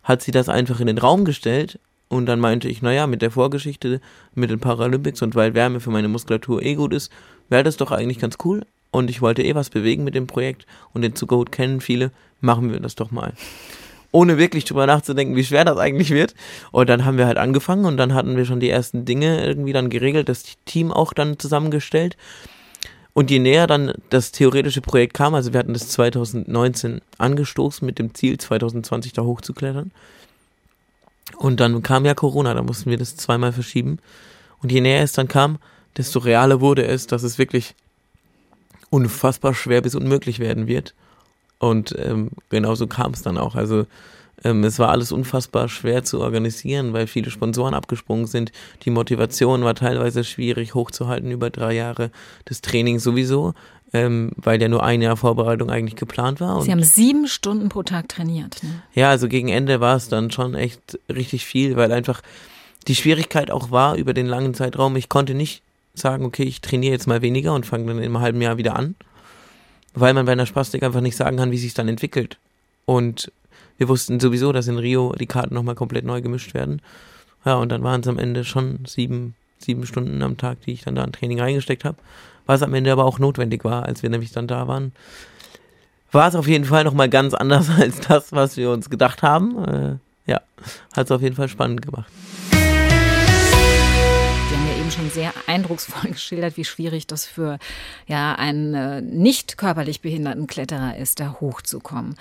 [0.03, 3.31] hat sie das einfach in den Raum gestellt und dann meinte ich, naja, mit der
[3.31, 3.99] Vorgeschichte
[4.33, 7.11] mit den Paralympics und weil Wärme für meine Muskulatur eh gut ist,
[7.49, 8.65] wäre das doch eigentlich ganz cool.
[8.91, 12.71] Und ich wollte eh was bewegen mit dem Projekt und den Zuckerhut kennen viele, machen
[12.71, 13.33] wir das doch mal.
[14.11, 16.33] Ohne wirklich drüber nachzudenken, wie schwer das eigentlich wird.
[16.71, 19.73] Und dann haben wir halt angefangen und dann hatten wir schon die ersten Dinge irgendwie
[19.73, 22.17] dann geregelt, das Team auch dann zusammengestellt.
[23.13, 27.99] Und je näher dann das theoretische Projekt kam, also wir hatten das 2019 angestoßen mit
[27.99, 29.91] dem Ziel, 2020 da hochzuklettern.
[31.35, 33.97] Und dann kam ja Corona, da mussten wir das zweimal verschieben.
[34.61, 35.57] Und je näher es dann kam,
[35.97, 37.75] desto realer wurde es, dass es wirklich
[38.89, 40.93] unfassbar schwer bis unmöglich werden wird.
[41.59, 43.55] Und ähm, genauso kam es dann auch.
[43.55, 43.85] Also
[44.43, 48.51] ähm, es war alles unfassbar schwer zu organisieren, weil viele Sponsoren abgesprungen sind.
[48.83, 52.11] Die Motivation war teilweise schwierig hochzuhalten über drei Jahre.
[52.45, 53.53] Das Training sowieso,
[53.93, 56.61] ähm, weil ja nur ein Jahr Vorbereitung eigentlich geplant war.
[56.61, 58.61] Sie haben sieben Stunden pro Tag trainiert.
[58.63, 58.81] Ne?
[58.93, 62.21] Ja, also gegen Ende war es dann schon echt richtig viel, weil einfach
[62.87, 64.95] die Schwierigkeit auch war über den langen Zeitraum.
[64.95, 68.41] Ich konnte nicht sagen, okay, ich trainiere jetzt mal weniger und fange dann im halben
[68.41, 68.95] Jahr wieder an,
[69.99, 72.37] weil man bei einer Spastik einfach nicht sagen kann, wie sich dann entwickelt.
[72.85, 73.31] Und
[73.77, 76.81] wir wussten sowieso, dass in Rio die Karten nochmal komplett neu gemischt werden.
[77.45, 80.83] Ja, und dann waren es am Ende schon sieben, sieben Stunden am Tag, die ich
[80.83, 81.97] dann da in Training reingesteckt habe.
[82.45, 84.93] Was am Ende aber auch notwendig war, als wir nämlich dann da waren.
[86.11, 89.63] War es auf jeden Fall nochmal ganz anders als das, was wir uns gedacht haben.
[89.65, 89.95] Äh,
[90.31, 90.41] ja,
[90.95, 92.11] hat es auf jeden Fall spannend gemacht
[94.91, 97.59] schon sehr eindrucksvoll geschildert, wie schwierig das für
[98.07, 102.15] ja, einen äh, nicht körperlich behinderten Kletterer ist, da hochzukommen.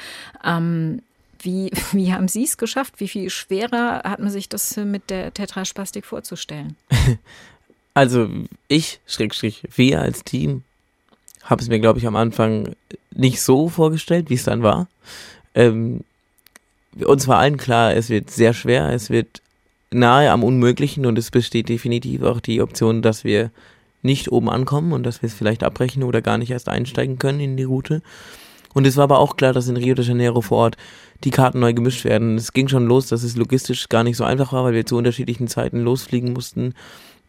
[0.44, 1.02] Ähm,
[1.40, 2.94] wie, wie haben Sie es geschafft?
[2.98, 6.76] Wie viel schwerer hat man sich das mit der Tetraspastik vorzustellen?
[7.94, 8.28] Also
[8.68, 10.64] ich, Schrägstrich, wir als Team,
[11.44, 12.76] haben es mir, glaube ich, am Anfang
[13.10, 14.86] nicht so vorgestellt, wie es dann war.
[15.54, 16.04] Ähm,
[17.02, 19.40] uns war allen klar, es wird sehr schwer, es wird
[19.90, 23.50] nahe am Unmöglichen und es besteht definitiv auch die Option, dass wir
[24.02, 27.40] nicht oben ankommen und dass wir es vielleicht abbrechen oder gar nicht erst einsteigen können
[27.40, 28.02] in die Route.
[28.74, 30.76] Und es war aber auch klar, dass in Rio de Janeiro vor Ort
[31.24, 32.36] die Karten neu gemischt werden.
[32.36, 34.96] Es ging schon los, dass es logistisch gar nicht so einfach war, weil wir zu
[34.96, 36.74] unterschiedlichen Zeiten losfliegen mussten,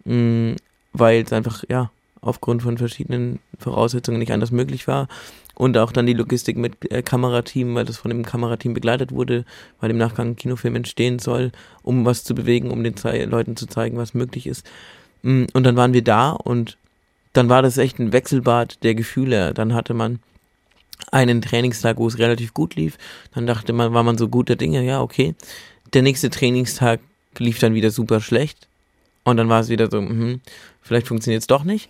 [0.03, 0.55] mm,
[0.93, 1.89] weil es einfach, ja,
[2.21, 5.07] aufgrund von verschiedenen Voraussetzungen nicht anders möglich war.
[5.57, 9.43] Und auch dann die Logistik mit äh, Kamerateam, weil das von dem Kamerateam begleitet wurde,
[9.81, 12.93] weil im Nachgang ein Kinofilm entstehen soll, um was zu bewegen, um den
[13.27, 14.63] Leuten zu zeigen, was möglich ist.
[15.23, 16.77] Mm, und dann waren wir da und
[17.33, 19.55] dann war das echt ein Wechselbad der Gefühle.
[19.55, 20.19] Dann hatte man
[21.11, 22.99] einen Trainingstag, wo es relativ gut lief.
[23.33, 25.33] Dann dachte man, war man so guter Dinge, ja, okay.
[25.91, 26.99] Der nächste Trainingstag
[27.39, 28.67] lief dann wieder super schlecht.
[29.23, 30.37] Und dann war es wieder so, mh,
[30.83, 31.89] vielleicht funktioniert es doch nicht.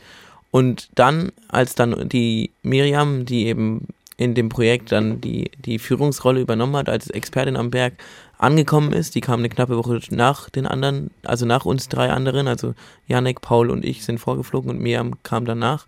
[0.51, 6.41] Und dann, als dann die Miriam, die eben in dem Projekt dann die, die Führungsrolle
[6.41, 7.93] übernommen hat, als Expertin am Berg
[8.39, 12.47] angekommen ist, die kam eine knappe Woche nach den anderen, also nach uns drei anderen,
[12.47, 12.73] also
[13.07, 15.86] Janek, Paul und ich sind vorgeflogen und Miriam kam danach.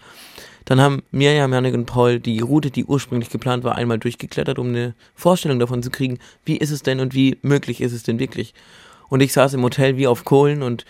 [0.65, 4.67] Dann haben Miriam, Janek und Paul die Route, die ursprünglich geplant war, einmal durchgeklettert, um
[4.67, 8.19] eine Vorstellung davon zu kriegen, wie ist es denn und wie möglich ist es denn
[8.19, 8.53] wirklich.
[9.09, 10.85] Und ich saß im Hotel wie auf Kohlen und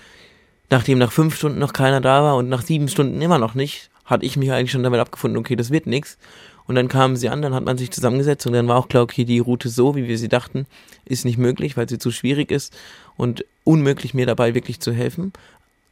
[0.70, 3.90] nachdem nach fünf Stunden noch keiner da war und nach sieben Stunden immer noch nicht,
[4.06, 6.18] hatte ich mich eigentlich schon damit abgefunden, okay, das wird nichts.
[6.66, 9.02] Und dann kamen sie an, dann hat man sich zusammengesetzt und dann war auch klar,
[9.02, 10.68] okay, die Route so, wie wir sie dachten,
[11.06, 12.78] ist nicht möglich, weil sie zu schwierig ist
[13.18, 15.34] und unmöglich mir dabei wirklich zu helfen.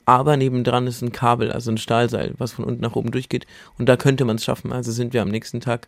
[0.06, 3.48] Aber nebendran ist ein Kabel, also ein Stahlseil, was von unten nach oben durchgeht.
[3.78, 4.72] Und da könnte man es schaffen.
[4.72, 5.88] Also sind wir am nächsten Tag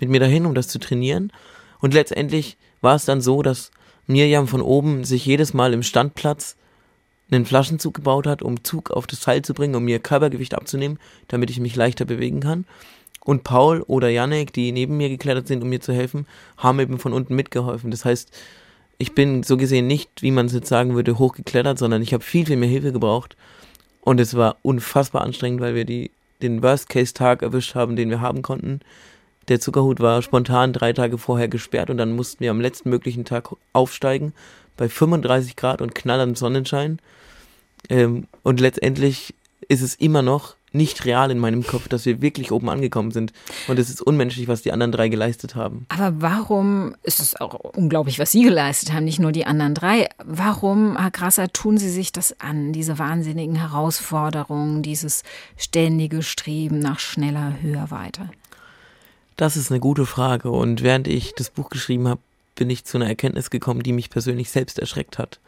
[0.00, 1.32] mit mir dahin, um das zu trainieren.
[1.78, 3.70] Und letztendlich war es dann so, dass
[4.06, 6.56] Mirjam von oben sich jedes Mal im Standplatz
[7.36, 10.98] einen Flaschenzug gebaut hat, um Zug auf das Seil zu bringen, um mir Körpergewicht abzunehmen,
[11.28, 12.64] damit ich mich leichter bewegen kann.
[13.24, 16.98] Und Paul oder Janek, die neben mir geklettert sind, um mir zu helfen, haben eben
[16.98, 17.90] von unten mitgeholfen.
[17.90, 18.30] Das heißt,
[18.98, 22.24] ich bin so gesehen nicht, wie man es jetzt sagen würde, hochgeklettert, sondern ich habe
[22.24, 23.36] viel, viel mehr Hilfe gebraucht.
[24.00, 26.10] Und es war unfassbar anstrengend, weil wir die,
[26.42, 28.80] den Worst-Case-Tag erwischt haben, den wir haben konnten.
[29.48, 33.24] Der Zuckerhut war spontan drei Tage vorher gesperrt und dann mussten wir am letzten möglichen
[33.24, 34.32] Tag aufsteigen
[34.80, 37.00] bei 35 Grad und knallerndem Sonnenschein.
[37.90, 39.34] Ähm, und letztendlich
[39.68, 43.34] ist es immer noch nicht real in meinem Kopf, dass wir wirklich oben angekommen sind.
[43.68, 45.84] Und es ist unmenschlich, was die anderen drei geleistet haben.
[45.90, 50.08] Aber warum, ist es auch unglaublich, was Sie geleistet haben, nicht nur die anderen drei.
[50.24, 55.24] Warum, Herr Grasser, tun Sie sich das an, diese wahnsinnigen Herausforderungen, dieses
[55.58, 58.30] ständige Streben nach schneller, höher, weiter?
[59.36, 60.50] Das ist eine gute Frage.
[60.50, 62.20] Und während ich das Buch geschrieben habe,
[62.54, 65.40] bin ich zu einer Erkenntnis gekommen, die mich persönlich selbst erschreckt hat.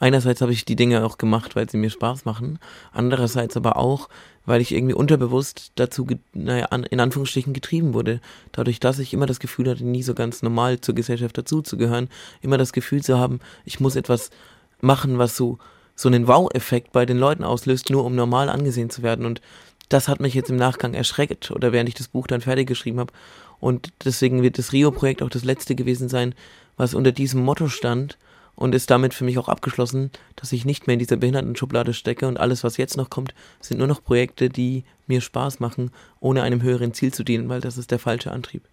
[0.00, 2.58] Einerseits habe ich die Dinge auch gemacht, weil sie mir Spaß machen.
[2.92, 4.08] Andererseits aber auch,
[4.46, 8.20] weil ich irgendwie unterbewusst dazu, naja, in Anführungsstrichen getrieben wurde.
[8.52, 12.08] Dadurch, dass ich immer das Gefühl hatte, nie so ganz normal zur Gesellschaft dazuzugehören.
[12.40, 14.30] Immer das Gefühl zu haben, ich muss etwas
[14.80, 15.58] machen, was so,
[15.96, 19.26] so einen Wow-Effekt bei den Leuten auslöst, nur um normal angesehen zu werden.
[19.26, 19.40] Und
[19.88, 23.00] das hat mich jetzt im Nachgang erschreckt oder während ich das Buch dann fertig geschrieben
[23.00, 23.12] habe.
[23.60, 26.34] Und deswegen wird das Rio-Projekt auch das letzte gewesen sein,
[26.76, 28.18] was unter diesem Motto stand
[28.58, 32.26] und ist damit für mich auch abgeschlossen, dass ich nicht mehr in dieser Behindertenschublade stecke
[32.26, 36.42] und alles, was jetzt noch kommt, sind nur noch Projekte, die mir Spaß machen, ohne
[36.42, 38.64] einem höheren Ziel zu dienen, weil das ist der falsche Antrieb.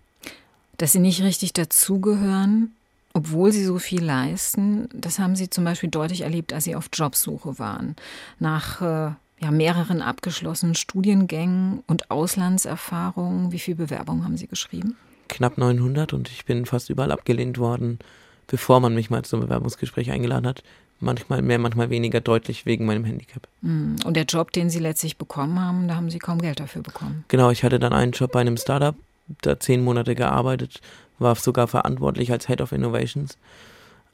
[0.77, 2.73] Dass sie nicht richtig dazugehören,
[3.13, 6.89] obwohl sie so viel leisten, das haben sie zum Beispiel deutlich erlebt, als sie auf
[6.91, 7.95] Jobsuche waren.
[8.39, 13.51] Nach äh, ja, mehreren abgeschlossenen Studiengängen und Auslandserfahrungen.
[13.51, 14.95] Wie viele Bewerbungen haben Sie geschrieben?
[15.27, 17.99] Knapp 900 und ich bin fast überall abgelehnt worden
[18.47, 20.63] bevor man mich mal zum Bewerbungsgespräch eingeladen hat.
[20.99, 23.47] Manchmal mehr, manchmal weniger deutlich wegen meinem Handicap.
[23.61, 23.97] Hm.
[24.05, 27.25] Und der Job, den Sie letztlich bekommen haben, da haben Sie kaum Geld dafür bekommen.
[27.27, 28.95] Genau, ich hatte dann einen Job bei einem Startup,
[29.41, 30.81] da zehn Monate gearbeitet,
[31.19, 33.37] war sogar verantwortlich als Head of Innovations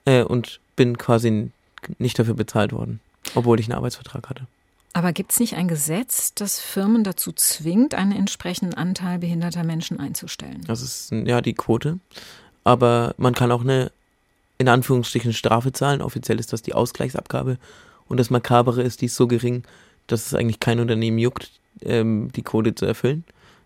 [0.05, 1.51] äh, und bin quasi
[1.99, 2.99] nicht dafür bezahlt worden,
[3.35, 4.47] obwohl ich einen Arbeitsvertrag hatte.
[4.93, 9.99] Aber gibt es nicht ein Gesetz, das Firmen dazu zwingt, einen entsprechenden Anteil behinderter Menschen
[9.99, 10.63] einzustellen?
[10.67, 11.99] Das ist ja die Quote.
[12.63, 13.91] Aber man kann auch eine
[14.57, 16.01] in Anführungsstrichen Strafe zahlen.
[16.01, 17.57] Offiziell ist das die Ausgleichsabgabe.
[18.07, 19.63] Und das Makabere ist, die ist so gering,
[20.05, 21.51] dass es eigentlich kein Unternehmen juckt,
[21.81, 23.23] ähm, die Quote zu erfüllen.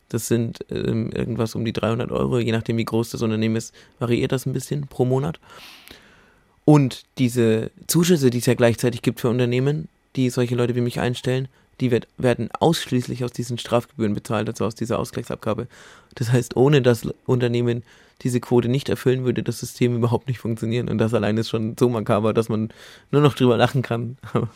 [0.10, 3.74] Das sind ähm, irgendwas um die 300 Euro, je nachdem wie groß das Unternehmen ist,
[4.00, 5.40] variiert das ein bisschen pro Monat.
[6.64, 11.00] Und diese Zuschüsse, die es ja gleichzeitig gibt für Unternehmen, die solche Leute wie mich
[11.00, 11.48] einstellen,
[11.82, 15.68] die wird, werden ausschließlich aus diesen Strafgebühren bezahlt, also aus dieser Ausgleichsabgabe.
[16.16, 17.84] Das heißt, ohne das Unternehmen
[18.22, 20.88] diese Quote nicht erfüllen, würde das System überhaupt nicht funktionieren.
[20.90, 22.70] Und das allein ist schon so makaber, dass man
[23.12, 24.18] nur noch drüber lachen kann.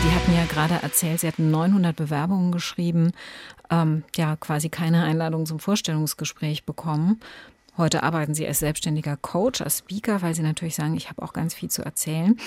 [0.00, 3.10] Sie hatten ja gerade erzählt, Sie hatten 900 Bewerbungen geschrieben,
[3.68, 7.20] ähm, ja quasi keine Einladung zum Vorstellungsgespräch bekommen.
[7.76, 11.32] Heute arbeiten Sie als selbstständiger Coach, als Speaker, weil Sie natürlich sagen, ich habe auch
[11.32, 12.38] ganz viel zu erzählen.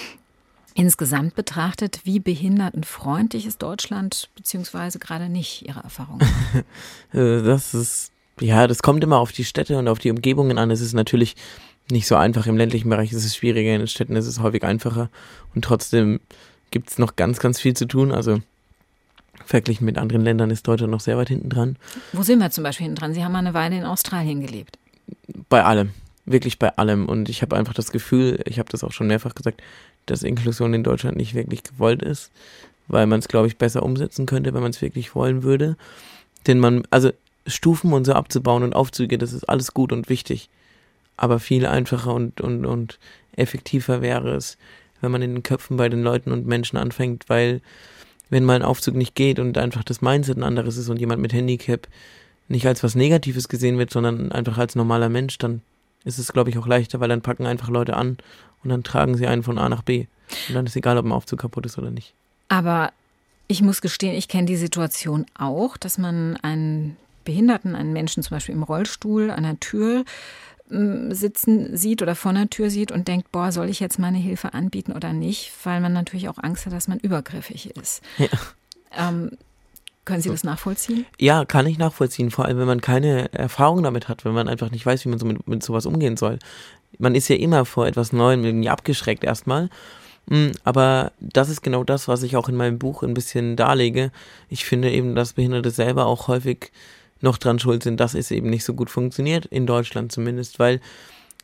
[0.74, 6.20] Insgesamt betrachtet, wie behindertenfreundlich ist Deutschland, beziehungsweise gerade nicht Ihre Erfahrung?
[7.14, 10.72] Äh, das ist, ja, das kommt immer auf die Städte und auf die Umgebungen an.
[10.72, 11.36] Es ist natürlich
[11.90, 14.64] nicht so einfach im ländlichen Bereich, es ist schwieriger, in den Städten ist es häufig
[14.64, 15.10] einfacher
[15.54, 16.22] und trotzdem
[16.72, 18.14] gibt es noch ganz, ganz viel zu tun.
[18.14, 18.42] Also
[19.46, 21.78] verglichen mit anderen Ländern ist Deutschland noch sehr weit hinten dran.
[22.14, 23.14] Wo sind wir zum Beispiel hinten dran?
[23.14, 24.78] Sie haben mal eine Weile in Australien gelebt.
[25.50, 25.92] Bei allem,
[26.26, 27.08] wirklich bei allem.
[27.08, 29.62] Und ich habe einfach das Gefühl, ich habe das auch schon mehrfach gesagt,
[30.06, 32.32] dass Inklusion in Deutschland nicht wirklich gewollt ist,
[32.88, 35.78] weil man es, glaube ich, besser umsetzen könnte, wenn man es wirklich wollen würde.
[36.48, 37.12] Denn man, also
[37.48, 40.50] Stufen und so abzubauen und Aufzüge, das ist alles gut und wichtig.
[41.18, 43.00] Aber viel einfacher und, und, und
[43.36, 44.58] effektiver wäre es,
[45.02, 47.62] wenn man in den Köpfen bei den Leuten und Menschen anfängt, weil
[48.30, 51.22] wenn mal ein Aufzug nicht geht und einfach das Mindset ein anderes ist und jemand
[51.22, 51.88] mit Handicap
[52.48, 55.62] nicht als was Negatives gesehen wird, sondern einfach als normaler Mensch, dann
[56.04, 58.18] ist es, glaube ich, auch leichter, weil dann packen einfach Leute an
[58.64, 60.08] und dann tragen sie einen von A nach B.
[60.48, 62.14] Und dann ist egal, ob ein Aufzug kaputt ist oder nicht.
[62.48, 62.92] Aber
[63.48, 68.36] ich muss gestehen, ich kenne die Situation auch, dass man einen Behinderten, einen Menschen zum
[68.36, 70.06] Beispiel im Rollstuhl an der Tür
[70.70, 74.18] mm, sitzen sieht oder vor einer Tür sieht und denkt, boah, soll ich jetzt meine
[74.18, 75.52] Hilfe anbieten oder nicht?
[75.64, 78.02] Weil man natürlich auch Angst hat, dass man übergriffig ist.
[78.18, 78.28] Ja.
[78.98, 79.38] Ähm,
[80.06, 81.06] können Sie das nachvollziehen?
[81.20, 82.32] Ja, kann ich nachvollziehen.
[82.32, 85.20] Vor allem, wenn man keine Erfahrung damit hat, wenn man einfach nicht weiß, wie man
[85.20, 86.40] so mit, mit sowas umgehen soll.
[86.98, 89.70] Man ist ja immer vor etwas Neuem irgendwie abgeschreckt erstmal.
[90.28, 94.12] Mm, aber das ist genau das, was ich auch in meinem Buch ein bisschen darlege.
[94.50, 96.72] Ich finde eben, dass Behinderte selber auch häufig
[97.22, 100.82] noch dran schuld sind, dass es eben nicht so gut funktioniert, in Deutschland zumindest, weil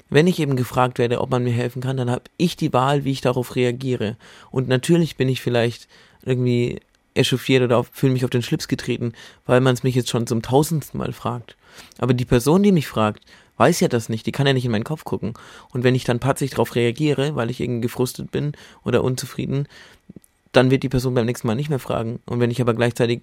[0.10, 3.04] wenn ich eben gefragt werde, ob man mir helfen kann, dann habe ich die Wahl,
[3.04, 4.16] wie ich darauf reagiere.
[4.52, 5.88] Und natürlich bin ich vielleicht
[6.24, 6.80] irgendwie
[7.18, 9.14] echauffiert oder fühle mich auf den Schlips getreten,
[9.46, 11.56] weil man es mich jetzt schon zum tausendsten Mal fragt.
[11.98, 13.24] Aber die Person, die mich fragt,
[13.58, 15.34] weiß ja das nicht, die kann ja nicht in meinen Kopf gucken.
[15.72, 18.54] Und wenn ich dann patzig darauf reagiere, weil ich irgendwie gefrustet bin
[18.84, 19.68] oder unzufrieden,
[20.52, 22.20] dann wird die Person beim nächsten Mal nicht mehr fragen.
[22.26, 23.22] Und wenn ich aber gleichzeitig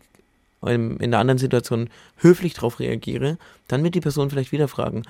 [0.66, 5.02] in der anderen Situation höflich darauf reagiere, dann wird die Person vielleicht wieder fragen.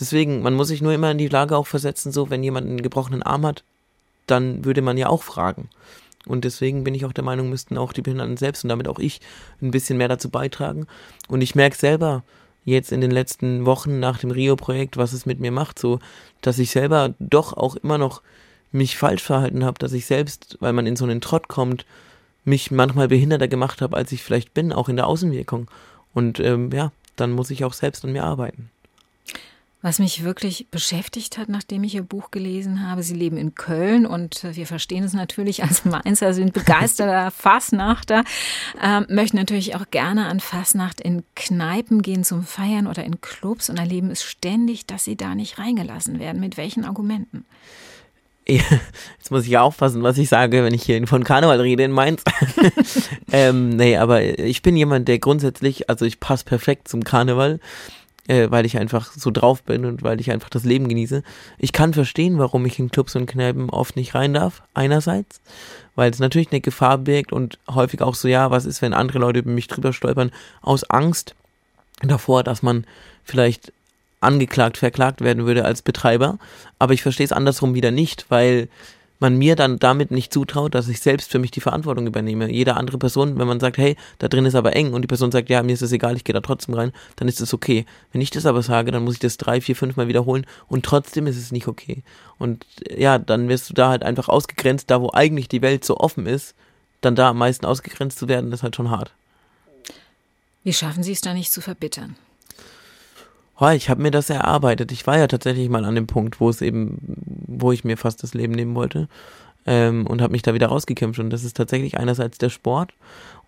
[0.00, 2.82] Deswegen, man muss sich nur immer in die Lage auch versetzen, so, wenn jemand einen
[2.82, 3.64] gebrochenen Arm hat,
[4.26, 5.68] dann würde man ja auch fragen.
[6.26, 8.98] Und deswegen bin ich auch der Meinung, müssten auch die Behinderten selbst und damit auch
[8.98, 9.20] ich
[9.60, 10.86] ein bisschen mehr dazu beitragen.
[11.28, 12.24] Und ich merke selber
[12.64, 15.98] jetzt in den letzten Wochen nach dem Rio-Projekt, was es mit mir macht, so,
[16.40, 18.22] dass ich selber doch auch immer noch
[18.72, 21.86] mich falsch verhalten habe, dass ich selbst, weil man in so einen Trott kommt,
[22.44, 25.70] mich manchmal behinderter gemacht habe, als ich vielleicht bin, auch in der Außenwirkung.
[26.12, 28.70] Und ähm, ja, dann muss ich auch selbst an mir arbeiten.
[29.84, 34.06] Was mich wirklich beschäftigt hat, nachdem ich Ihr Buch gelesen habe, Sie leben in Köln
[34.06, 38.24] und wir verstehen es natürlich als Mainzer, sind begeisterter Fassnachter,
[38.82, 43.68] äh, möchten natürlich auch gerne an Fassnacht in Kneipen gehen zum Feiern oder in Clubs
[43.68, 46.40] und erleben es ständig, dass Sie da nicht reingelassen werden.
[46.40, 47.44] Mit welchen Argumenten?
[48.46, 52.22] Jetzt muss ich aufpassen, was ich sage, wenn ich hier von Karneval rede in Mainz.
[53.32, 57.60] ähm, nee, aber ich bin jemand, der grundsätzlich, also ich passe perfekt zum Karneval,
[58.28, 61.22] äh, weil ich einfach so drauf bin und weil ich einfach das Leben genieße.
[61.58, 65.40] Ich kann verstehen, warum ich in Clubs und Kneipen oft nicht rein darf, einerseits,
[65.94, 69.18] weil es natürlich eine Gefahr birgt und häufig auch so, ja, was ist, wenn andere
[69.18, 70.32] Leute über mich drüber stolpern,
[70.62, 71.34] aus Angst
[72.02, 72.86] davor, dass man
[73.24, 73.72] vielleicht
[74.20, 76.38] angeklagt, verklagt werden würde als Betreiber.
[76.78, 78.68] Aber ich verstehe es andersrum wieder nicht, weil
[79.20, 82.50] man mir dann damit nicht zutraut, dass ich selbst für mich die Verantwortung übernehme.
[82.50, 85.30] Jede andere Person, wenn man sagt, hey, da drin ist aber eng und die Person
[85.30, 87.86] sagt, ja, mir ist das egal, ich gehe da trotzdem rein, dann ist es okay.
[88.12, 90.84] Wenn ich das aber sage, dann muss ich das drei, vier, fünf Mal wiederholen und
[90.84, 92.02] trotzdem ist es nicht okay.
[92.38, 95.98] Und ja, dann wirst du da halt einfach ausgegrenzt, da wo eigentlich die Welt so
[95.98, 96.54] offen ist,
[97.00, 99.12] dann da am meisten ausgegrenzt zu werden, ist halt schon hart.
[100.64, 102.16] Wie schaffen Sie es da nicht zu verbittern?
[103.58, 104.92] Oh, ich habe mir das erarbeitet.
[104.92, 106.98] Ich war ja tatsächlich mal an dem Punkt, wo es eben,
[107.46, 109.08] wo ich mir fast das Leben nehmen wollte
[109.66, 111.20] ähm, und habe mich da wieder rausgekämpft.
[111.20, 112.92] Und das ist tatsächlich einerseits der Sport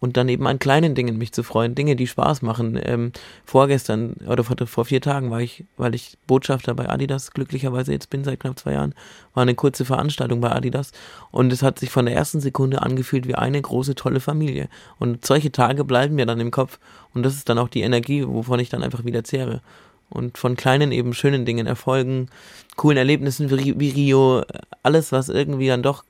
[0.01, 2.79] und dann eben an kleinen Dingen mich zu freuen, Dinge, die Spaß machen.
[2.83, 3.12] Ähm,
[3.45, 8.11] vorgestern oder vor, vor vier Tagen war ich, weil ich Botschafter bei Adidas glücklicherweise jetzt
[8.11, 8.95] bin seit knapp zwei Jahren,
[9.35, 10.92] war eine kurze Veranstaltung bei Adidas
[11.31, 14.69] und es hat sich von der ersten Sekunde angefühlt wie eine große tolle Familie.
[14.99, 16.79] Und solche Tage bleiben mir dann im Kopf
[17.14, 19.62] und das ist dann auch die Energie, wovon ich dann einfach wieder zehre
[20.09, 22.29] und von kleinen eben schönen Dingen, Erfolgen,
[22.77, 24.42] coolen Erlebnissen wie Rio,
[24.83, 26.05] alles, was irgendwie dann doch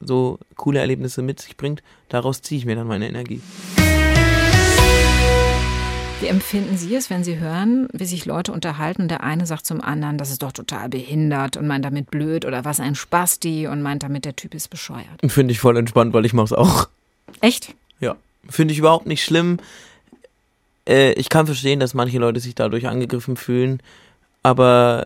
[0.00, 3.40] so coole Erlebnisse mit sich bringt, daraus ziehe ich mir dann meine Energie.
[6.20, 9.66] Wie empfinden Sie es, wenn Sie hören, wie sich Leute unterhalten und der eine sagt
[9.66, 13.66] zum anderen, das ist doch total behindert und meint damit blöd oder was ein Spasti
[13.66, 15.20] und meint damit, der Typ ist bescheuert?
[15.26, 16.88] Finde ich voll entspannt, weil ich mache es auch.
[17.40, 17.74] Echt?
[17.98, 18.14] Ja.
[18.48, 19.58] Finde ich überhaupt nicht schlimm
[20.88, 23.80] äh, ich kann verstehen, dass manche Leute sich dadurch angegriffen fühlen,
[24.42, 25.04] aber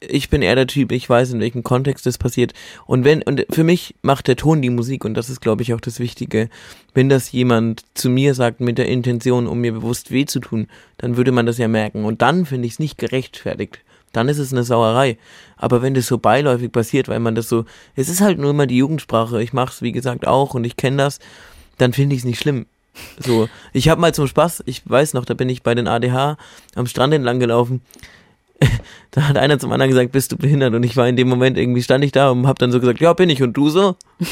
[0.00, 2.54] ich bin eher der Typ, ich weiß, in welchem Kontext das passiert.
[2.86, 5.74] Und wenn, und für mich macht der Ton die Musik und das ist, glaube ich,
[5.74, 6.48] auch das Wichtige.
[6.94, 10.68] Wenn das jemand zu mir sagt mit der Intention, um mir bewusst weh zu tun,
[10.96, 12.04] dann würde man das ja merken.
[12.06, 13.80] Und dann finde ich es nicht gerechtfertigt.
[14.12, 15.18] Dann ist es eine Sauerei.
[15.56, 18.66] Aber wenn das so beiläufig passiert, weil man das so, es ist halt nur immer
[18.66, 19.42] die Jugendsprache.
[19.42, 21.20] Ich mache es, wie gesagt, auch und ich kenne das,
[21.78, 22.66] dann finde ich es nicht schlimm.
[23.18, 26.36] So, ich habe mal zum Spaß, ich weiß noch, da bin ich bei den ADH
[26.74, 27.82] am Strand entlang gelaufen.
[29.10, 30.74] da hat einer zum anderen gesagt, bist du behindert?
[30.74, 33.00] Und ich war in dem Moment irgendwie, stand ich da und habe dann so gesagt,
[33.00, 33.42] ja, bin ich.
[33.42, 33.96] Und du so?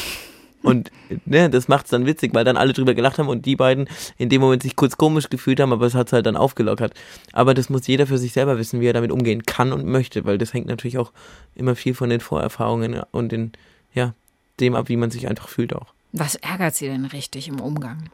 [0.62, 0.90] Und
[1.24, 4.28] ne, das macht's dann witzig, weil dann alle drüber gelacht haben und die beiden in
[4.28, 6.94] dem Moment sich kurz komisch gefühlt haben, aber es hat's halt dann aufgelockert.
[7.32, 10.24] Aber das muss jeder für sich selber wissen, wie er damit umgehen kann und möchte,
[10.24, 11.12] weil das hängt natürlich auch
[11.54, 13.52] immer viel von den Vorerfahrungen und den,
[13.94, 14.14] ja,
[14.58, 15.94] dem ab, wie man sich einfach fühlt auch.
[16.12, 18.10] Was ärgert Sie denn richtig im Umgang?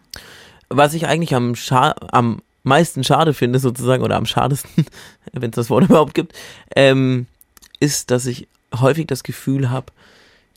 [0.68, 4.86] Was ich eigentlich am, Scha am meisten schade finde, sozusagen, oder am schadesten,
[5.32, 6.34] wenn es das Wort überhaupt gibt,
[6.74, 7.26] ähm,
[7.80, 9.92] ist, dass ich häufig das Gefühl habe,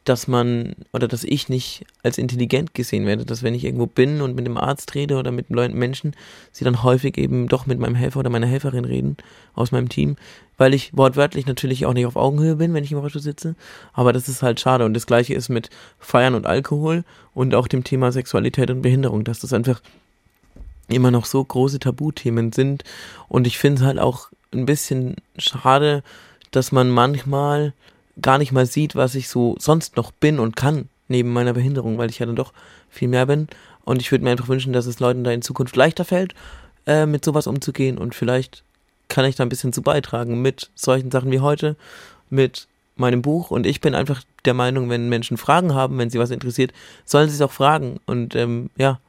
[0.08, 4.22] dass man oder dass ich nicht als intelligent gesehen werde, dass wenn ich irgendwo bin
[4.22, 6.15] und mit dem Arzt rede oder mit Leuten, Menschen,
[6.52, 9.17] sie dann häufig eben doch mit meinem Helfer oder meiner Helferin reden
[9.54, 10.15] aus meinem Team,
[10.58, 13.56] weil ich wortwörtlich natürlich auch nicht auf Augenhöhe bin, wenn ich im Auto sitze,
[13.91, 14.86] aber das ist halt schade.
[14.86, 19.26] Und das gleiche ist mit Feiern und Alkohol und auch dem Thema Sexualität und Behinderung,
[19.26, 19.82] dass das einfach
[20.88, 22.84] immer noch so große Tabuthemen sind.
[23.28, 26.01] Und ich finde es halt auch ein bisschen schade,
[26.51, 27.74] dass man manchmal
[28.22, 31.97] gar nicht mal sieht, was ich so sonst noch bin und kann, neben meiner Behinderung,
[31.97, 32.53] weil ich ja dann doch
[32.89, 33.47] viel mehr bin.
[33.86, 36.34] Und ich würde mir einfach wünschen, dass es Leuten da in Zukunft leichter fällt,
[36.86, 37.97] äh, mit sowas umzugehen.
[37.97, 38.63] Und vielleicht
[39.07, 41.76] kann ich da ein bisschen zu beitragen mit solchen Sachen wie heute.
[42.30, 46.20] mit meinem Buch und ich bin einfach der Meinung, wenn Menschen Fragen haben, wenn sie
[46.20, 46.74] was interessiert,
[47.05, 47.99] sollen sie es auch fragen.
[48.05, 48.99] Und ähm, ja,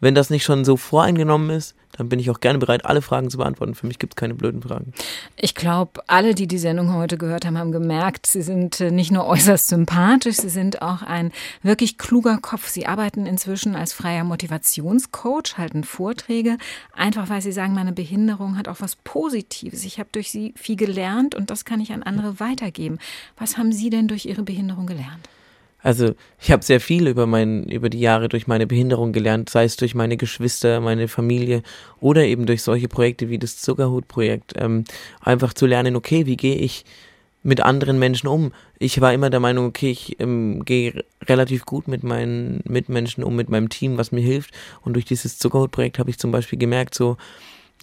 [0.00, 3.28] wenn das nicht schon so voreingenommen ist, dann bin ich auch gerne bereit, alle Fragen
[3.28, 3.74] zu beantworten.
[3.74, 4.92] Für mich gibt es keine blöden Fragen.
[5.36, 9.10] Ich glaube, alle, die die Sendung heute gehört haben, haben gemerkt, sie sind äh, nicht
[9.10, 11.32] nur äußerst sympathisch, sie sind auch ein
[11.62, 12.68] wirklich kluger Kopf.
[12.68, 16.56] Sie arbeiten inzwischen als freier Motivationscoach, halten Vorträge,
[16.94, 19.84] einfach weil sie sagen, meine Behinderung hat auch was Positives.
[19.84, 22.98] Ich habe durch sie viel gelernt und das kann ich an andere weitergeben.
[23.36, 25.28] Was haben Sie denn durch Ihre Behinderung gelernt?
[25.80, 29.64] Also ich habe sehr viel über mein, über die Jahre durch meine Behinderung gelernt, sei
[29.64, 31.62] es durch meine Geschwister, meine Familie
[32.00, 34.54] oder eben durch solche Projekte wie das Zuckerhut-Projekt.
[34.56, 34.84] Ähm,
[35.20, 36.84] einfach zu lernen, okay, wie gehe ich
[37.44, 38.52] mit anderen Menschen um?
[38.78, 43.36] Ich war immer der Meinung, okay, ich ähm, gehe relativ gut mit meinen Mitmenschen um,
[43.36, 44.52] mit meinem Team, was mir hilft.
[44.82, 47.16] Und durch dieses Zuckerhut-Projekt habe ich zum Beispiel gemerkt, so,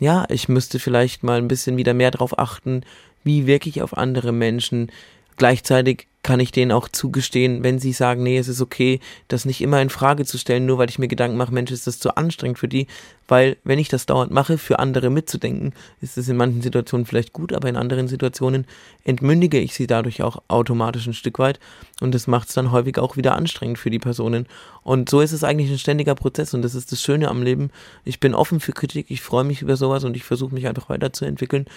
[0.02, 2.82] ja, ich müsste vielleicht mal ein bisschen wieder mehr darauf achten,
[3.24, 4.92] wie wirklich auf andere Menschen.
[5.38, 9.62] Gleichzeitig kann ich denen auch zugestehen, wenn sie sagen, nee, es ist okay, das nicht
[9.62, 12.18] immer in Frage zu stellen, nur weil ich mir Gedanken mache, Mensch, ist das zu
[12.18, 12.88] anstrengend für die,
[13.28, 17.32] weil wenn ich das dauernd mache, für andere mitzudenken, ist es in manchen Situationen vielleicht
[17.32, 18.66] gut, aber in anderen Situationen
[19.04, 21.60] entmündige ich sie dadurch auch automatisch ein Stück weit
[22.02, 24.48] und das macht es dann häufig auch wieder anstrengend für die Personen.
[24.82, 27.70] Und so ist es eigentlich ein ständiger Prozess und das ist das Schöne am Leben.
[28.04, 30.90] Ich bin offen für Kritik, ich freue mich über sowas und ich versuche mich einfach
[30.90, 31.68] weiterzuentwickeln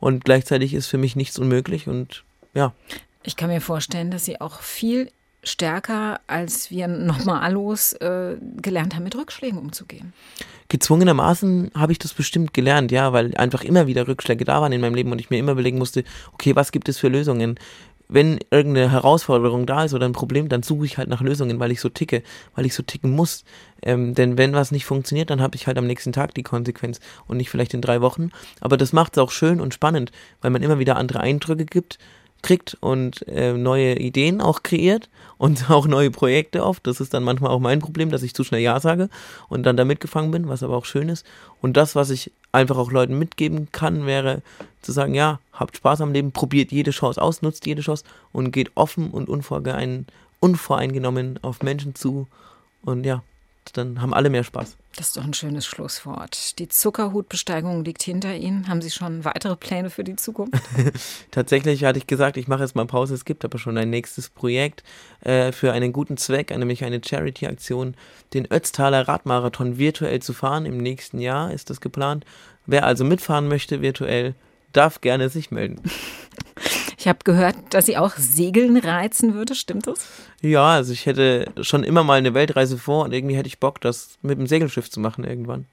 [0.00, 2.72] und gleichzeitig ist für mich nichts unmöglich und ja.
[3.22, 5.10] Ich kann mir vorstellen, dass Sie auch viel
[5.42, 10.12] stärker als wir Normalos äh, gelernt haben, mit Rückschlägen umzugehen.
[10.68, 14.80] Gezwungenermaßen habe ich das bestimmt gelernt, ja, weil einfach immer wieder Rückschläge da waren in
[14.80, 17.58] meinem Leben und ich mir immer überlegen musste, okay, was gibt es für Lösungen?
[18.10, 21.72] Wenn irgendeine Herausforderung da ist oder ein Problem, dann suche ich halt nach Lösungen, weil
[21.72, 22.22] ich so ticke,
[22.54, 23.44] weil ich so ticken muss.
[23.82, 27.00] Ähm, denn wenn was nicht funktioniert, dann habe ich halt am nächsten Tag die Konsequenz
[27.26, 28.30] und nicht vielleicht in drei Wochen.
[28.60, 30.10] Aber das macht es auch schön und spannend,
[30.40, 31.98] weil man immer wieder andere Eindrücke gibt
[32.42, 35.08] kriegt und äh, neue Ideen auch kreiert
[35.38, 36.86] und auch neue Projekte oft.
[36.86, 39.08] Das ist dann manchmal auch mein Problem, dass ich zu schnell Ja sage
[39.48, 41.26] und dann da mitgefangen bin, was aber auch schön ist.
[41.60, 44.42] Und das, was ich einfach auch Leuten mitgeben kann, wäre
[44.82, 48.52] zu sagen, ja, habt Spaß am Leben, probiert jede Chance aus, nutzt jede Chance und
[48.52, 49.28] geht offen und
[50.40, 52.26] unvoreingenommen auf Menschen zu.
[52.82, 53.22] Und ja,
[53.72, 54.76] dann haben alle mehr Spaß.
[54.98, 56.58] Das ist doch ein schönes Schlusswort.
[56.58, 58.66] Die Zuckerhutbesteigung liegt hinter Ihnen.
[58.66, 60.60] Haben Sie schon weitere Pläne für die Zukunft?
[61.30, 63.14] Tatsächlich hatte ich gesagt, ich mache jetzt mal Pause.
[63.14, 64.82] Es gibt aber schon ein nächstes Projekt
[65.20, 67.94] äh, für einen guten Zweck, nämlich eine Charity-Aktion,
[68.34, 70.66] den Ötztaler Radmarathon virtuell zu fahren.
[70.66, 72.24] Im nächsten Jahr ist das geplant.
[72.66, 74.34] Wer also mitfahren möchte virtuell,
[74.72, 75.80] darf gerne sich melden.
[76.98, 79.54] Ich habe gehört, dass sie auch Segeln reizen würde.
[79.54, 80.04] Stimmt das?
[80.40, 83.80] Ja, also ich hätte schon immer mal eine Weltreise vor und irgendwie hätte ich Bock,
[83.80, 85.66] das mit dem Segelschiff zu machen irgendwann.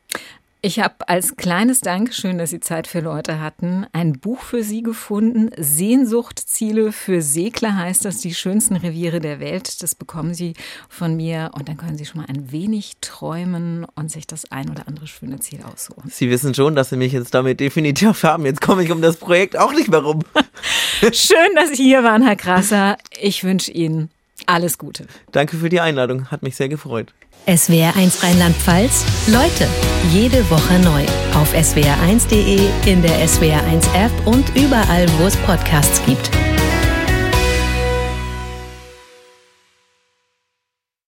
[0.65, 4.81] Ich habe als kleines Dankeschön, dass Sie Zeit für Leute hatten, ein Buch für Sie
[4.81, 5.51] gefunden.
[5.55, 9.83] Sehnsuchtziele für Segler heißt das, die schönsten Reviere der Welt.
[9.83, 10.55] Das bekommen Sie
[10.89, 14.67] von mir und dann können Sie schon mal ein wenig träumen und sich das ein
[14.71, 16.09] oder andere schöne Ziel aussuchen.
[16.09, 18.43] Sie wissen schon, dass Sie mich jetzt damit definitiv haben.
[18.47, 20.21] Jetzt komme ich um das Projekt auch nicht mehr rum.
[21.11, 22.97] Schön, dass Sie hier waren, Herr Krasser.
[23.21, 24.09] Ich wünsche Ihnen
[24.47, 25.07] alles Gute.
[25.31, 26.31] Danke für die Einladung.
[26.31, 27.13] Hat mich sehr gefreut.
[27.47, 29.05] SWR1 Rheinland-Pfalz.
[29.27, 29.67] Leute,
[30.11, 31.03] jede Woche neu.
[31.39, 32.59] Auf swr1.de,
[32.91, 36.31] in der SWR1 App und überall, wo es Podcasts gibt.